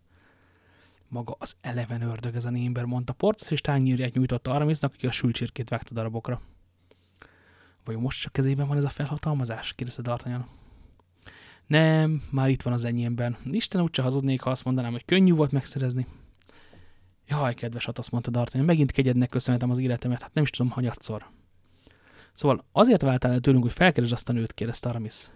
Maga 1.09 1.37
az 1.39 1.57
eleven 1.61 2.03
ördög 2.03 2.35
ez 2.35 2.45
a 2.45 2.51
némber, 2.51 2.85
mondta 2.85 3.13
Portos, 3.13 3.51
és 3.51 3.61
tányírját 3.61 4.15
nyújtotta 4.15 4.51
Aramisnak, 4.51 4.93
aki 4.95 5.07
a 5.07 5.11
sülcsirkét 5.11 5.69
vágta 5.69 5.95
darabokra. 5.95 6.41
Vajon 7.85 8.03
most 8.03 8.21
csak 8.21 8.33
kezében 8.33 8.67
van 8.69 8.77
ez 8.77 8.85
a 8.85 8.89
felhatalmazás? 8.89 9.73
kérdezte 9.73 10.03
D'Artagnan. 10.05 10.45
Nem, 11.67 12.23
már 12.31 12.49
itt 12.49 12.63
van 12.63 12.73
az 12.73 12.85
enyémben. 12.85 13.37
Isten 13.45 13.81
úgyse 13.81 14.03
hazudnék, 14.03 14.41
ha 14.41 14.51
azt 14.51 14.65
mondanám, 14.65 14.93
hogy 14.93 15.05
könnyű 15.05 15.33
volt 15.33 15.51
megszerezni. 15.51 16.07
Jaj, 17.27 17.55
kedves 17.55 17.89
azt 17.89 18.11
mondta 18.11 18.31
D'Artagnan, 18.33 18.65
megint 18.65 18.93
kegyednek 18.93 19.29
köszönhetem 19.29 19.71
az 19.71 19.79
életemet, 19.79 20.23
hát 20.23 20.35
nem 20.35 20.45
is 20.45 20.51
tudom, 20.51 20.73
hanyatszor. 20.73 21.27
Szóval 22.33 22.65
azért 22.73 23.03
váltál 23.03 23.33
el 23.33 23.41
tőlünk, 23.41 23.63
hogy 23.63 23.73
felkeresd 23.73 24.13
azt 24.13 24.29
a 24.29 24.33
nőt, 24.33 24.55
kérdezte 24.55 24.89
Aramis. 24.89 25.31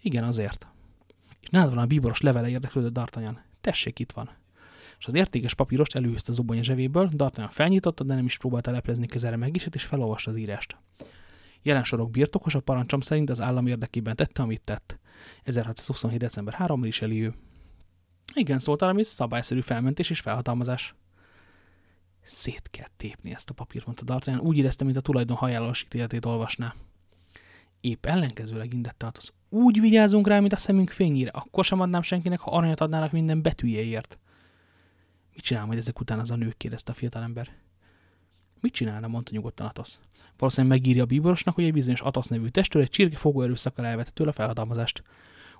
Igen, 0.00 0.24
azért. 0.24 0.66
És 1.40 1.48
nálad 1.48 1.74
van 1.74 1.82
a 1.82 1.86
bíboros 1.86 2.20
levele 2.20 2.48
érdeklődött 2.48 2.92
D'Artagnan. 2.94 3.36
Tessék, 3.60 3.98
itt 3.98 4.12
van. 4.12 4.30
És 4.98 5.06
az 5.06 5.14
értékes 5.14 5.54
papírost 5.54 5.96
előhűzte 5.96 6.32
az 6.32 6.42
a 6.46 6.62
zsebéből, 6.62 7.10
D'Artagnan 7.16 7.48
felnyitotta, 7.50 8.04
de 8.04 8.14
nem 8.14 8.24
is 8.24 8.38
próbálta 8.38 8.70
leplezni 8.70 9.06
kezere 9.06 9.36
megisét, 9.36 9.74
és 9.74 9.84
felolvasta 9.84 10.30
az 10.30 10.36
írást. 10.36 10.76
Jelen 11.62 11.84
sorok 11.84 12.10
birtokos 12.10 12.54
a 12.54 12.60
parancsom 12.60 13.00
szerint 13.00 13.30
az 13.30 13.40
állam 13.40 13.66
érdekében 13.66 14.16
tette, 14.16 14.42
amit 14.42 14.62
tett. 14.64 14.98
1627. 15.42 16.18
december 16.18 16.54
3 16.54 16.84
is 16.84 17.02
Eliő. 17.02 17.34
Igen, 18.34 18.58
szólt 18.58 18.82
Aramis, 18.82 19.06
szabályszerű 19.06 19.60
felmentés 19.60 20.10
és 20.10 20.20
felhatalmazás. 20.20 20.94
Szét 22.22 22.68
kell 22.70 22.88
tépni 22.96 23.34
ezt 23.34 23.50
a 23.50 23.54
papírt, 23.54 23.86
mondta 23.86 24.04
D'Artagnan. 24.06 24.40
Úgy 24.40 24.58
érezte, 24.58 24.84
mint 24.84 24.96
a 24.96 25.00
tulajdon 25.00 25.36
hajálós 25.36 25.82
ítéletét 25.82 26.24
olvasná. 26.24 26.74
Épp 27.80 28.06
ellenkezőleg 28.06 28.72
indette 28.72 29.06
át 29.06 29.16
az. 29.16 29.32
Úgy 29.48 29.80
vigyázunk 29.80 30.26
rá, 30.26 30.40
mint 30.40 30.52
a 30.52 30.56
szemünk 30.56 30.90
fényére. 30.90 31.30
Akkor 31.30 31.64
sem 31.64 31.80
adnám 31.80 32.02
senkinek, 32.02 32.40
ha 32.40 32.50
aranyat 32.50 32.80
adnának 32.80 33.12
minden 33.12 33.42
betűjéért. 33.42 34.18
Mit 35.38 35.46
csinál 35.46 35.66
majd 35.66 35.78
ezek 35.78 36.00
után 36.00 36.18
az 36.18 36.30
a 36.30 36.36
nő? 36.36 36.54
kérdezte 36.56 36.92
a 36.92 36.94
fiatalember. 36.94 37.48
Mit 38.60 38.72
csinálna, 38.72 39.06
mondta 39.08 39.30
nyugodtan 39.34 39.66
Atosz. 39.66 40.00
Valószínűleg 40.38 40.78
megírja 40.78 41.02
a 41.02 41.06
bíborosnak, 41.06 41.54
hogy 41.54 41.64
egy 41.64 41.72
bizonyos 41.72 42.00
Atosz 42.00 42.26
nevű 42.26 42.48
testőr 42.48 42.82
egy 42.82 42.90
csirke 42.90 43.16
fogóerőszakkal 43.16 43.86
elvette 43.86 44.10
tőle 44.10 44.30
a 44.30 44.32
felhatalmazást. 44.32 45.02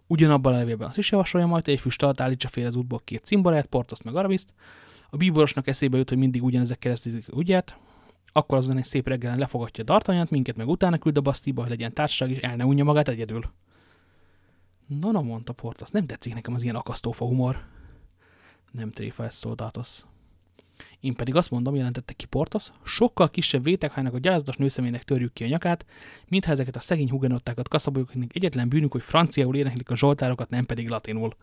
Ugyanabban 0.06 0.54
a 0.54 0.56
levélben 0.56 0.88
azt 0.88 0.98
is 0.98 1.10
javasolja 1.10 1.46
majd, 1.46 1.64
hogy 1.64 1.74
egy 1.74 1.80
füst 1.80 2.02
alatt 2.02 2.20
állítsa 2.20 2.48
fél 2.48 2.66
az 2.66 2.74
útból 2.74 3.00
két 3.04 3.24
cimborát, 3.24 3.66
Portoszt 3.66 4.04
meg 4.04 4.16
Arabiszt. 4.16 4.54
A 5.10 5.16
bíborosnak 5.16 5.66
eszébe 5.66 5.96
jut, 5.96 6.08
hogy 6.08 6.18
mindig 6.18 6.44
ugyanezek 6.44 6.78
keresztítik 6.78 7.36
ügyet, 7.36 7.76
akkor 8.32 8.58
azon 8.58 8.76
egy 8.76 8.84
szép 8.84 9.08
reggelen 9.08 9.38
lefogadja 9.38 9.84
Dartanyant, 9.84 10.30
minket 10.30 10.56
meg 10.56 10.68
utána 10.68 10.98
küld 10.98 11.16
a 11.16 11.20
Bastiba, 11.20 11.60
hogy 11.60 11.70
legyen 11.70 11.94
társaság, 11.94 12.30
és 12.30 12.38
el 12.38 12.56
ne 12.56 12.64
unja 12.64 12.84
magát 12.84 13.08
egyedül. 13.08 13.50
No, 14.86 15.10
no, 15.10 15.22
mondta 15.22 15.52
Portos, 15.52 15.90
nem 15.90 16.06
tetszik 16.06 16.34
nekem 16.34 16.54
az 16.54 16.62
ilyen 16.62 16.76
akasztófa 16.76 17.24
humor. 17.24 17.76
Nem 18.70 18.90
tréfa 18.90 19.24
ezt 19.24 19.38
szoldátosz. 19.38 20.06
Én 21.00 21.14
pedig 21.14 21.34
azt 21.34 21.50
mondom, 21.50 21.74
jelentette 21.74 22.12
ki 22.12 22.24
Portos, 22.24 22.70
sokkal 22.84 23.30
kisebb 23.30 23.64
véteghánynak 23.64 24.14
a 24.14 24.18
gyázdas 24.18 24.56
nőszemének 24.56 25.04
törjük 25.04 25.32
ki 25.32 25.44
a 25.44 25.46
nyakát, 25.46 25.86
mintha 26.26 26.50
ezeket 26.50 26.76
a 26.76 26.80
szegény 26.80 27.10
hugenottákat 27.10 27.68
kaszaboljuk, 27.68 28.08
akiknek 28.08 28.36
egyetlen 28.36 28.68
bűnük, 28.68 28.92
hogy 28.92 29.02
franciául 29.02 29.56
éneklik 29.56 29.90
a 29.90 29.96
zsoltárokat, 29.96 30.50
nem 30.50 30.66
pedig 30.66 30.88
latinul. 30.88 31.36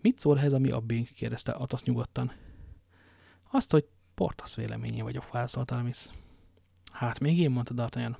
Mit 0.00 0.18
szól 0.18 0.40
ez 0.40 0.52
a 0.52 0.58
mi 0.58 0.70
abbénk? 0.70 1.08
kérdezte 1.08 1.52
Atos 1.52 1.82
nyugodtan. 1.82 2.32
Azt, 3.50 3.70
hogy 3.70 3.86
Portas 4.14 4.54
véleményé 4.54 5.00
vagyok, 5.00 5.30
válaszolt 5.30 5.70
Aramis. 5.70 6.06
Hát 6.92 7.20
még 7.20 7.38
én, 7.38 7.50
mondta 7.50 7.74
D'Artagnan. 7.76 8.16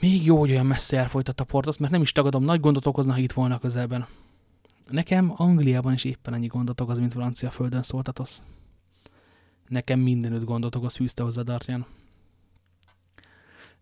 Még 0.00 0.24
jó, 0.24 0.38
hogy 0.38 0.50
olyan 0.50 0.66
messze 0.66 0.98
elfolytatta 0.98 1.44
Portas, 1.44 1.76
mert 1.76 1.92
nem 1.92 2.02
is 2.02 2.12
tagadom, 2.12 2.44
nagy 2.44 2.60
gondot 2.60 2.86
okozna, 2.86 3.12
ha 3.12 3.18
itt 3.18 3.32
volna 3.32 3.58
közelben. 3.58 4.06
Nekem 4.90 5.32
Angliában 5.36 5.92
is 5.92 6.04
éppen 6.04 6.34
ennyi 6.34 6.46
gondot 6.46 6.80
okoz, 6.80 6.98
mint 6.98 7.12
francia 7.12 7.50
földön 7.50 7.82
szóltatosz. 7.82 8.42
Nekem 9.68 10.00
mindenütt 10.00 10.44
gondot 10.44 10.74
okoz, 10.74 10.96
hűzte 10.96 11.22
hozzá 11.22 11.42
D'Artagnan. 11.44 11.84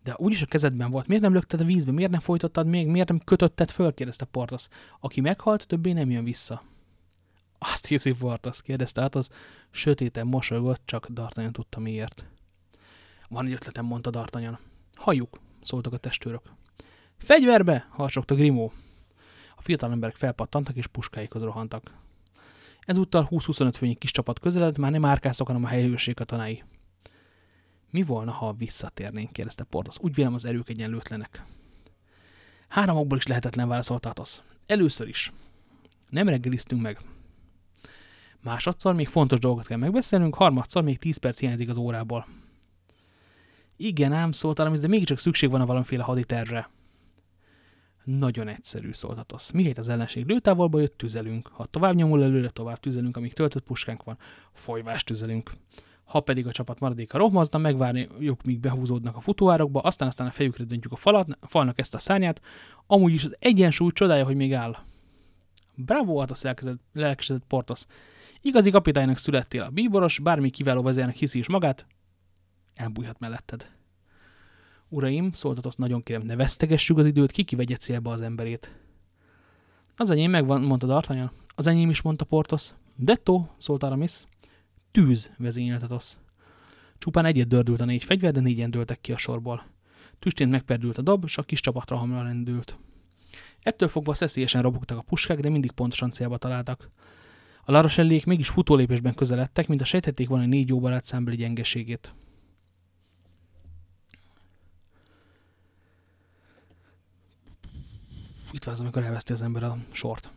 De 0.03 0.15
úgyis 0.17 0.41
a 0.41 0.45
kezedben 0.45 0.91
volt. 0.91 1.07
Miért 1.07 1.23
nem 1.23 1.33
lökted 1.33 1.61
a 1.61 1.63
vízbe? 1.63 1.91
Miért 1.91 2.11
nem 2.11 2.19
folytottad 2.19 2.67
még? 2.67 2.87
Miért 2.87 3.07
nem 3.07 3.19
kötötted 3.19 3.69
föl? 3.69 3.93
kérdezte 3.93 4.25
Portos. 4.25 4.67
Aki 4.99 5.21
meghalt, 5.21 5.67
többé 5.67 5.91
nem 5.91 6.09
jön 6.09 6.23
vissza. 6.23 6.63
Azt 7.57 7.85
hiszi 7.85 8.13
Portos, 8.13 8.61
kérdezte 8.61 9.01
hát 9.01 9.15
az 9.15 9.29
sötéten 9.71 10.27
mosolygott, 10.27 10.81
csak 10.85 11.07
D'Artagnan 11.13 11.51
tudta 11.51 11.79
miért. 11.79 12.25
Van 13.27 13.45
egy 13.45 13.53
ötletem, 13.53 13.85
mondta 13.85 14.09
D'Artagnan. 14.13 14.57
Hajuk, 14.95 15.39
szóltak 15.61 15.93
a 15.93 15.97
testőrök. 15.97 16.41
Fegyverbe, 17.17 17.87
harsogta 17.89 18.35
Grimó. 18.35 18.71
Fiatal 19.65 19.91
emberek 19.91 20.15
felpattantak 20.15 20.75
és 20.75 20.87
puskáikhoz 20.87 21.41
rohantak. 21.41 21.91
Ezúttal 22.79 23.27
20-25 23.31 23.73
főnyi 23.77 23.95
kis 23.95 24.11
csapat 24.11 24.39
közeledett, 24.39 24.77
már 24.77 24.91
nem 24.91 25.05
árkászok, 25.05 25.47
hanem 25.47 25.63
a 25.63 25.67
helyőrség 25.67 26.15
katonái. 26.15 26.63
Mi 27.89 28.03
volna, 28.03 28.31
ha 28.31 28.53
visszatérnénk, 28.53 29.31
kérdezte 29.31 29.63
Portos. 29.63 29.95
Úgy 29.99 30.13
vélem 30.13 30.33
az 30.33 30.45
erők 30.45 30.69
egyenlőtlenek. 30.69 31.43
Három 32.67 32.97
okból 32.97 33.17
is 33.17 33.27
lehetetlen 33.27 33.67
válaszolt 33.67 34.05
Atos. 34.05 34.41
Először 34.65 35.07
is. 35.07 35.31
Nem 36.09 36.29
reggeliztünk 36.29 36.81
meg. 36.81 36.99
Másodszor 38.41 38.93
még 38.93 39.07
fontos 39.07 39.39
dolgot 39.39 39.67
kell 39.67 39.77
megbeszélnünk, 39.77 40.35
harmadszor 40.35 40.83
még 40.83 40.97
10 40.97 41.17
perc 41.17 41.39
hiányzik 41.39 41.69
az 41.69 41.77
órából. 41.77 42.27
Igen, 43.77 44.11
ám 44.11 44.31
szólt 44.31 44.59
Aramis, 44.59 44.79
de 44.79 44.87
mégiscsak 44.87 45.19
szükség 45.19 45.49
van 45.49 45.61
a 45.61 45.65
valamiféle 45.65 46.03
haditervre. 46.03 46.69
Nagyon 48.05 48.47
egyszerű, 48.47 48.91
szólt 48.91 49.17
Atos. 49.17 49.51
Mihelyt 49.51 49.77
az 49.77 49.89
ellenség 49.89 50.25
lőtávolba 50.25 50.79
jött, 50.79 50.97
tüzelünk. 50.97 51.47
Ha 51.47 51.65
tovább 51.65 51.95
nyomul 51.95 52.23
előre, 52.23 52.49
tovább 52.49 52.79
tüzelünk, 52.79 53.17
amíg 53.17 53.33
töltött 53.33 53.63
puskánk 53.63 54.03
van. 54.03 54.17
Folyvást 54.53 55.05
tüzelünk. 55.05 55.51
Ha 56.03 56.19
pedig 56.19 56.47
a 56.47 56.51
csapat 56.51 56.79
maradéka 56.79 57.17
rohmazna, 57.17 57.57
megvárjuk, 57.57 58.43
míg 58.43 58.59
behúzódnak 58.59 59.15
a 59.15 59.19
futóárokba, 59.19 59.79
aztán 59.79 60.07
aztán 60.07 60.27
a 60.27 60.31
fejükre 60.31 60.63
döntjük 60.63 60.91
a 60.91 60.95
falat, 60.95 61.37
falnak 61.41 61.79
ezt 61.79 61.93
a 61.93 61.97
szárnyát. 61.97 62.41
Amúgy 62.87 63.13
is 63.13 63.23
az 63.23 63.35
egyensúly 63.39 63.91
csodája, 63.91 64.25
hogy 64.25 64.35
még 64.35 64.53
áll. 64.53 64.77
Bravo, 65.75 66.17
Atos 66.17 66.41
lelkesedett 66.93 67.45
Portos. 67.47 67.85
Igazi 68.41 68.71
kapitánynak 68.71 69.17
születtél 69.17 69.61
a 69.61 69.69
bíboros, 69.69 70.19
bármi 70.19 70.49
kiváló 70.49 70.81
vezérnek 70.81 71.15
hiszi 71.15 71.39
is 71.39 71.47
magát, 71.47 71.85
elbújhat 72.73 73.19
melletted. 73.19 73.69
Uraim, 74.89 75.31
szóltatott 75.31 75.77
nagyon 75.77 76.03
kérem, 76.03 76.21
ne 76.21 76.35
vesztegessük 76.35 76.97
az 76.97 77.05
időt, 77.05 77.31
ki 77.31 77.43
kivegye 77.43 77.75
célba 77.75 78.11
az 78.11 78.21
emberét. 78.21 78.75
Az 79.95 80.09
enyém 80.09 80.31
megvan, 80.31 80.61
mondta 80.61 80.87
D'Artagnan. 80.89 81.29
Az 81.55 81.67
enyém 81.67 81.89
is, 81.89 82.01
mondta 82.01 82.25
Portos. 82.25 82.73
Detto, 82.95 83.47
szólt 83.57 83.83
Aramis. 83.83 84.23
Tűz, 84.91 85.31
vezényelt 85.37 85.83
Atos. 85.83 86.13
Csupán 86.97 87.25
egyet 87.25 87.47
dördült 87.47 87.81
a 87.81 87.85
négy 87.85 88.03
fegyver, 88.03 88.31
de 88.33 88.39
négyen 88.39 88.71
dőltek 88.71 89.01
ki 89.01 89.11
a 89.11 89.17
sorból. 89.17 89.65
Tüstént 90.19 90.51
megperdült 90.51 90.97
a 90.97 91.01
dob, 91.01 91.23
és 91.23 91.37
a 91.37 91.43
kis 91.43 91.59
csapatra 91.59 91.95
hamra 91.95 92.23
rendült. 92.23 92.77
Ettől 93.61 93.87
fogva 93.87 94.13
szeszélyesen 94.13 94.61
robogtak 94.61 94.97
a 94.97 95.01
puskák, 95.01 95.39
de 95.39 95.49
mindig 95.49 95.71
pontosan 95.71 96.11
célba 96.11 96.37
találtak. 96.37 96.89
A 97.63 97.71
larosellék 97.71 98.25
mégis 98.25 98.49
futólépésben 98.49 99.13
közeledtek, 99.13 99.67
mint 99.67 99.81
a 99.81 99.85
sejtették 99.85 100.27
volna 100.27 100.45
négy 100.45 100.69
jó 100.69 100.79
barát 100.79 101.05
számbeli 101.05 101.35
gyengeségét. 101.35 102.13
Itt 108.55 108.63
van 108.63 108.73
az, 108.73 108.79
amikor 108.79 109.03
elveszti 109.03 109.33
az 109.33 109.41
ember 109.41 109.63
a 109.63 109.77
sort. 109.91 110.29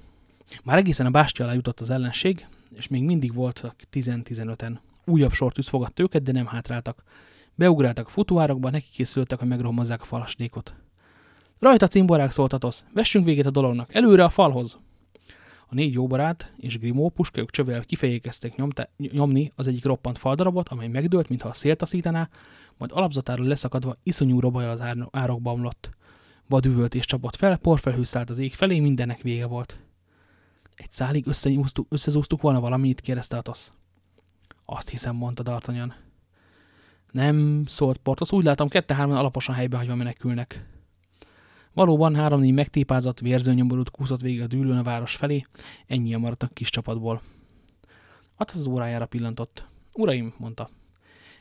Már 0.64 0.76
egészen 0.76 1.06
a 1.06 1.10
bástya 1.10 1.44
alá 1.44 1.52
jutott 1.52 1.80
az 1.80 1.90
ellenség, 1.90 2.46
és 2.74 2.88
még 2.88 3.02
mindig 3.02 3.34
voltak 3.34 3.74
10-15-en. 3.92 4.78
Újabb 5.04 5.32
sortűz 5.32 5.68
fogadta 5.68 6.02
őket, 6.02 6.22
de 6.22 6.32
nem 6.32 6.46
hátráltak. 6.46 7.02
Beugráltak 7.54 8.06
a 8.06 8.10
futóárokba, 8.10 8.70
neki 8.70 8.86
készültek, 8.92 9.38
hogy 9.38 9.48
megrohamozzák 9.48 10.00
a 10.00 10.04
falasnékot. 10.04 10.74
Rajta 11.58 11.88
cimborák 11.88 12.30
szóltatosz, 12.30 12.84
vessünk 12.92 13.24
véget 13.24 13.46
a 13.46 13.50
dolognak, 13.50 13.94
előre 13.94 14.24
a 14.24 14.28
falhoz! 14.28 14.78
A 15.66 15.74
négy 15.74 15.92
jó 15.92 16.06
barát 16.06 16.52
és 16.56 16.78
Grimó 16.78 17.08
puskajuk 17.08 17.50
csövel 17.50 17.84
kifejé 17.84 18.18
kezdtek 18.18 18.62
nyomni 18.96 19.52
az 19.56 19.66
egyik 19.66 19.84
roppant 19.84 20.18
faldarabot, 20.18 20.68
amely 20.68 20.88
megdőlt, 20.88 21.28
mintha 21.28 21.48
a 21.48 21.52
szél 21.52 21.76
taszítaná, 21.76 22.28
majd 22.76 22.90
alapzatáról 22.94 23.46
leszakadva 23.46 23.96
iszonyú 24.02 24.40
robajal 24.40 24.70
az 24.70 24.80
árokba 25.10 25.52
omlott. 25.52 25.96
Vadüvölt 26.48 26.94
és 26.94 27.06
csapott 27.06 27.36
fel, 27.36 27.56
porfelhő 27.56 28.04
szállt 28.04 28.30
az 28.30 28.38
ég 28.38 28.54
felé, 28.54 28.80
mindennek 28.80 29.22
vége 29.22 29.46
volt. 29.46 29.78
Egy 30.74 30.92
szálig 30.92 31.26
összezúztuk 31.88 32.40
volna 32.40 32.60
valamit, 32.60 33.00
kérdezte 33.00 33.36
Atosz. 33.36 33.72
Azt 34.64 34.88
hiszem, 34.88 35.16
mondta 35.16 35.42
D'Artagnan. 35.46 35.92
Nem, 37.10 37.64
szólt 37.66 37.96
Portos, 37.96 38.32
úgy 38.32 38.44
látom, 38.44 38.68
kette-hárman 38.68 39.16
alaposan 39.16 39.54
helybe 39.54 39.76
hagyva 39.76 39.94
menekülnek. 39.94 40.66
Valóban 41.72 42.14
három-négy 42.14 42.52
megtépázott, 42.52 43.20
vérzőnyomborút 43.20 43.90
kúszott 43.90 44.20
végig 44.20 44.40
a 44.40 44.46
dűlőn 44.46 44.76
a 44.76 44.82
város 44.82 45.16
felé, 45.16 45.46
ennyi 45.86 46.14
maradt 46.14 46.42
a 46.42 46.50
kis 46.52 46.70
csapatból. 46.70 47.22
Atosz 48.36 48.56
az 48.56 48.66
órájára 48.66 49.06
pillantott. 49.06 49.66
Uraim, 49.92 50.34
mondta. 50.36 50.70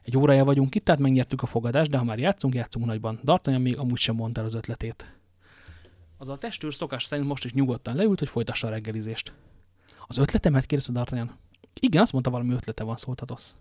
Egy 0.08 0.18
órája 0.18 0.44
vagyunk 0.44 0.76
itt, 0.76 0.86
tehát 0.86 1.02
megnyertük 1.02 1.42
a 1.42 1.46
fogadást, 1.46 1.90
de 1.90 1.98
ha 1.98 2.04
már 2.04 2.20
játszunk, 2.20 2.56
játszunk 2.56 2.86
nagyban. 2.86 3.20
D'Artagnan 3.26 3.62
még 3.62 3.78
amúgy 3.78 3.98
sem 3.98 4.16
mondta 4.16 4.44
az 4.44 4.54
ötletét. 4.54 5.18
Az 6.18 6.30
a 6.30 6.38
testőr 6.38 6.74
szokás 6.74 7.04
szerint 7.04 7.28
most 7.28 7.46
is 7.46 7.54
nyugodtan 7.54 7.96
leült, 7.96 8.20
hogy 8.20 8.30
folytassa 8.30 8.68
a 8.68 8.70
reggelizést. 8.70 9.34
Az 10.08 10.18
ötletemet 10.18 10.66
kérdezte 10.66 10.94
D'Artagnan. 10.96 11.30
Igen, 11.80 12.02
azt 12.02 12.12
mondta, 12.12 12.30
valami 12.30 12.54
ötlete 12.54 12.84
van, 12.84 12.96
szóltatosz. 12.96 13.56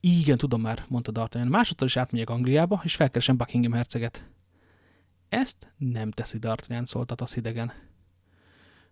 Igen, 0.00 0.36
tudom 0.36 0.60
már, 0.60 0.84
mondta 0.88 1.12
D'Artagnan. 1.14 1.48
Másodszor 1.48 1.86
is 1.86 1.96
átmegyek 1.96 2.30
Angliába, 2.30 2.80
és 2.84 2.94
felkeresem 2.94 3.36
Buckingham 3.36 3.72
herceget. 3.72 4.28
Ezt 5.28 5.72
nem 5.76 6.10
teszi 6.10 6.38
D'Artagnan, 6.40 6.84
szóltatosz 6.84 7.36
idegen. 7.36 7.72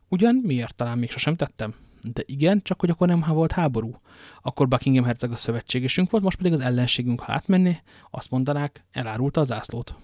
Ugyan 0.09 0.35
miért 0.35 0.75
talán 0.75 0.99
még 0.99 1.11
sosem 1.11 1.37
tettem? 1.37 1.75
De 2.13 2.23
igen, 2.27 2.63
csak 2.63 2.81
hogy 2.81 2.91
akkor 2.91 3.09
nem 3.09 3.25
volt 3.29 3.53
háború. 3.53 4.01
Akkor 4.43 4.69
Buckingham 4.69 5.05
herceg 5.05 5.31
a 5.31 5.37
szövetségesünk 5.37 6.11
volt, 6.11 6.23
most 6.23 6.37
pedig 6.37 6.53
az 6.53 6.61
ellenségünk, 6.61 7.21
ha 7.21 7.33
átmenné, 7.33 7.83
azt 8.11 8.31
mondanák, 8.31 8.85
elárulta 8.91 9.41
az 9.41 9.47
zászlót. 9.47 9.95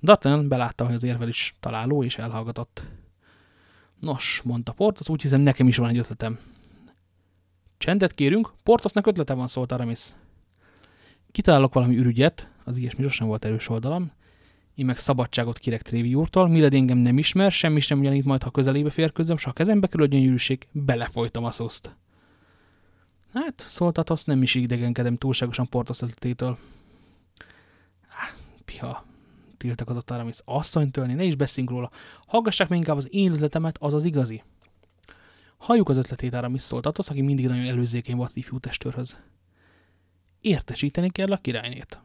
D'Artagnan 0.00 0.44
belátta, 0.48 0.84
hogy 0.84 0.94
az 0.94 1.04
érvel 1.04 1.28
is 1.28 1.54
találó, 1.60 2.04
és 2.04 2.18
elhallgatott. 2.18 2.82
Nos, 4.00 4.40
mondta 4.44 4.72
Portos, 4.72 5.08
úgy 5.08 5.22
hiszem 5.22 5.40
nekem 5.40 5.68
is 5.68 5.76
van 5.76 5.88
egy 5.88 5.98
ötletem. 5.98 6.38
Csendet 7.78 8.14
kérünk, 8.14 8.52
Portosnak 8.62 9.06
ötlete 9.06 9.34
van, 9.34 9.48
szólt 9.48 9.72
Aramis. 9.72 10.08
Kitalálok 11.32 11.74
valami 11.74 11.96
ürügyet, 11.96 12.50
az 12.64 12.76
ilyesmi 12.76 13.02
sosem 13.02 13.26
volt 13.26 13.44
erős 13.44 13.68
oldalam, 13.68 14.12
én 14.74 14.84
meg 14.86 14.98
szabadságot 14.98 15.58
kérek 15.58 15.82
Trévi 15.82 16.14
úrtól, 16.14 16.48
Miled 16.48 16.74
engem 16.74 16.98
nem 16.98 17.18
ismer, 17.18 17.52
semmi 17.52 17.80
sem 17.80 17.98
ugyanít 17.98 18.24
majd, 18.24 18.42
ha 18.42 18.50
közelébe 18.50 18.90
férközöm, 18.90 19.36
s 19.36 19.44
ha 19.44 19.50
a 19.50 19.52
kezembe 19.52 19.86
kerül 19.86 20.06
a 20.06 20.08
gyönyörűség, 20.08 20.66
belefolytam 20.70 21.44
a 21.44 21.50
szuszt. 21.50 21.96
Hát, 23.32 23.64
szóltat, 23.68 24.10
azt 24.10 24.26
nem 24.26 24.42
is 24.42 24.54
idegenkedem 24.54 25.16
túlságosan 25.16 25.68
Portos 25.68 26.00
ötletétől. 26.00 26.58
Ah, 28.08 28.38
piha, 28.64 29.04
tiltakozott 29.56 30.10
Aramis. 30.10 30.38
Asszony 30.44 30.90
tölni, 30.90 31.14
ne 31.14 31.24
is 31.24 31.34
beszéljünk 31.34 31.76
róla. 31.76 31.90
Hallgassák 32.26 32.68
meg 32.68 32.78
inkább 32.78 32.96
az 32.96 33.08
én 33.10 33.32
ötletemet, 33.32 33.76
az 33.80 33.94
az 33.94 34.04
igazi. 34.04 34.42
Halljuk 35.56 35.88
az 35.88 35.96
ötletét 35.96 36.34
Aramis 36.34 36.62
szólt 36.62 36.86
Atos, 36.86 37.08
aki 37.08 37.20
mindig 37.20 37.46
nagyon 37.46 37.66
előzékeny 37.66 38.16
volt 38.16 38.36
ifjú 38.36 38.58
testőrhöz. 38.58 39.18
Értesíteni 40.40 41.10
kell 41.10 41.32
a 41.32 41.36
királynét. 41.36 42.00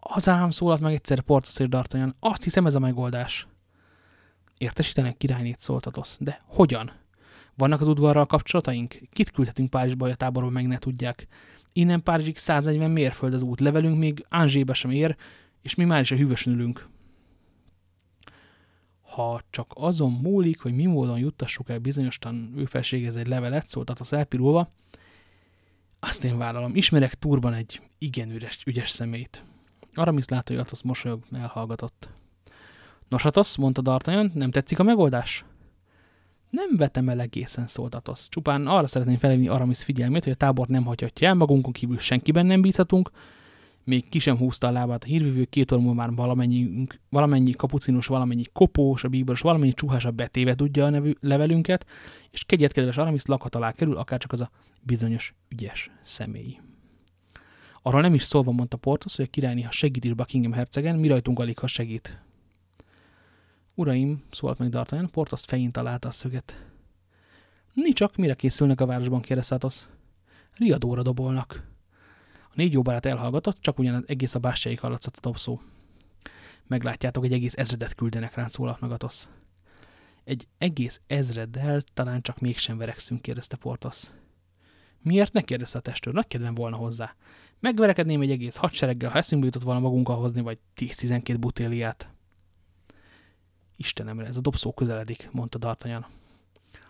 Az 0.00 0.28
ám 0.28 0.50
szólalt 0.50 0.80
meg 0.80 0.92
egyszer 0.92 1.20
Portos 1.20 1.58
és 1.58 1.66
D'Artagnan. 1.70 2.12
Azt 2.20 2.42
hiszem 2.42 2.66
ez 2.66 2.74
a 2.74 2.78
megoldás. 2.78 3.46
Értesítenek 4.58 5.16
királynét 5.16 5.58
szóltatosz. 5.58 6.18
De 6.20 6.42
hogyan? 6.46 6.92
Vannak 7.54 7.80
az 7.80 7.88
udvarral 7.88 8.26
kapcsolataink? 8.26 9.00
Kit 9.12 9.30
küldhetünk 9.30 9.70
Párizsba, 9.70 10.04
hogy 10.04 10.12
a 10.12 10.16
táborban 10.16 10.52
meg 10.52 10.66
ne 10.66 10.78
tudják? 10.78 11.26
Innen 11.72 12.02
Párizsig 12.02 12.36
140 12.36 12.90
mérföld 12.90 13.34
az 13.34 13.42
út, 13.42 13.60
levelünk 13.60 13.98
még 13.98 14.24
Ánzsébe 14.28 14.72
sem 14.72 14.90
ér, 14.90 15.16
és 15.62 15.74
mi 15.74 15.84
már 15.84 16.00
is 16.00 16.10
a 16.10 16.16
hűvösön 16.16 16.52
ülünk. 16.52 16.88
Ha 19.02 19.40
csak 19.50 19.70
azon 19.74 20.12
múlik, 20.12 20.60
hogy 20.60 20.74
mi 20.74 20.86
módon 20.86 21.18
juttassuk 21.18 21.68
el 21.68 21.78
bizonyostan 21.78 22.52
ő 22.56 22.64
felségez 22.64 23.16
egy 23.16 23.26
levelet, 23.26 23.68
szóltat 23.68 24.00
az 24.00 24.12
elpirulva, 24.12 24.72
azt 26.00 26.24
én 26.24 26.38
vállalom. 26.38 26.74
Ismerek 26.74 27.14
turban 27.14 27.54
egy 27.54 27.80
igen 27.98 28.30
üres, 28.30 28.62
ügyes 28.66 28.90
szemét. 28.90 29.44
Aramis 29.94 30.28
látta, 30.28 30.52
hogy 30.52 30.62
Atos 30.62 30.82
mosolyog 30.82 31.24
elhallgatott. 31.32 32.08
Nos, 33.08 33.24
Atos, 33.24 33.56
mondta 33.56 33.82
D'Artagnan, 33.84 34.32
nem 34.34 34.50
tetszik 34.50 34.78
a 34.78 34.82
megoldás? 34.82 35.44
Nem 36.50 36.76
vetem 36.76 37.08
el 37.08 37.20
egészen, 37.20 37.66
szólt 37.66 37.94
Atos. 37.94 38.28
Csupán 38.28 38.66
arra 38.66 38.86
szeretném 38.86 39.18
felhívni 39.18 39.48
Aramis 39.48 39.82
figyelmét, 39.82 40.24
hogy 40.24 40.32
a 40.32 40.36
tábor 40.36 40.66
nem 40.66 40.84
hagyhatja 40.84 41.28
el, 41.28 41.34
magunkon 41.34 41.72
kívül 41.72 41.98
senkiben 41.98 42.46
nem 42.46 42.60
bízhatunk, 42.60 43.10
még 43.84 44.08
ki 44.08 44.18
sem 44.18 44.36
húzta 44.36 44.66
a 44.66 44.70
lábát 44.70 45.04
a 45.04 45.06
hírvívő, 45.06 45.44
két 45.44 45.72
óra 45.72 45.92
már 45.92 46.14
valamennyi, 46.14 46.86
valamennyi 47.08 47.50
kapucinus, 47.50 48.06
valamennyi 48.06 48.44
kopós, 48.52 49.04
a 49.04 49.08
bíboros, 49.08 49.40
valamennyi 49.40 49.72
csuhásabb 49.72 50.14
betéve 50.14 50.54
tudja 50.54 50.84
a 50.84 50.90
nevű 50.90 51.12
levelünket, 51.20 51.86
és 52.30 52.44
kegyet 52.44 52.72
kedves 52.72 52.96
Aramis 52.96 53.24
lakhat 53.26 53.54
alá 53.54 53.72
kerül, 53.72 53.96
akár 53.96 54.18
csak 54.18 54.32
az 54.32 54.40
a 54.40 54.50
bizonyos 54.82 55.34
ügyes 55.48 55.90
személy. 56.02 56.58
Arról 57.82 58.00
nem 58.00 58.14
is 58.14 58.22
szólva 58.22 58.50
mondta 58.50 58.76
Portos, 58.76 59.16
hogy 59.16 59.24
a 59.24 59.30
királyni, 59.30 59.62
ha 59.62 59.70
segít 59.70 60.04
is 60.04 60.12
Buckingham 60.12 60.52
hercegen, 60.52 60.96
mi 60.96 61.08
rajtunk 61.08 61.38
alig, 61.38 61.58
ha 61.58 61.66
segít. 61.66 62.22
Uraim, 63.74 64.22
szólt 64.30 64.58
meg 64.58 64.70
D'Artagnan, 64.70 65.08
Portos 65.12 65.44
fején 65.44 65.72
találta 65.72 66.08
a 66.08 66.10
szöget. 66.10 66.64
Ni 67.72 67.92
csak, 67.92 68.16
mire 68.16 68.34
készülnek 68.34 68.80
a 68.80 68.86
városban, 68.86 69.20
kérdezte 69.20 69.54
Athos. 69.54 69.88
Riadóra 70.52 71.02
dobolnak. 71.02 71.68
A 72.42 72.52
négy 72.54 72.72
jó 72.72 72.82
barát 72.82 73.06
elhallgatott, 73.06 73.60
csak 73.60 73.78
ugyan 73.78 74.04
egész 74.06 74.34
a 74.34 74.38
bástyáig 74.38 74.80
hallatszott 74.80 75.16
a 75.16 75.20
dobszó. 75.20 75.60
Meglátjátok, 76.66 77.24
egy 77.24 77.32
egész 77.32 77.54
ezredet 77.56 77.94
küldenek 77.94 78.34
ránk, 78.34 78.50
szólalt 78.50 78.80
meg 78.80 78.90
Athos. 78.90 79.28
Egy 80.24 80.46
egész 80.58 81.00
ezreddel 81.06 81.82
talán 81.94 82.22
csak 82.22 82.38
mégsem 82.38 82.78
verekszünk, 82.78 83.22
kérdezte 83.22 83.56
Portos. 83.56 84.10
Miért 85.02 85.32
ne 85.32 85.40
kérdezte 85.40 85.78
a 85.78 85.80
testőr? 85.80 86.12
Nagy 86.12 86.26
kedvem 86.26 86.54
volna 86.54 86.76
hozzá. 86.76 87.14
Megverekedném 87.60 88.20
egy 88.20 88.30
egész 88.30 88.56
hadsereggel, 88.56 89.10
ha 89.10 89.18
eszünkbe 89.18 89.46
jutott 89.46 89.62
volna 89.62 89.80
magunkkal 89.80 90.16
hozni, 90.16 90.40
vagy 90.40 90.58
10-12 90.76 91.36
butéliát. 91.40 92.08
Istenemre, 93.76 94.26
ez 94.26 94.36
a 94.36 94.40
dobszó 94.40 94.72
közeledik, 94.72 95.28
mondta 95.32 95.58
D'Artagnan. 95.60 96.04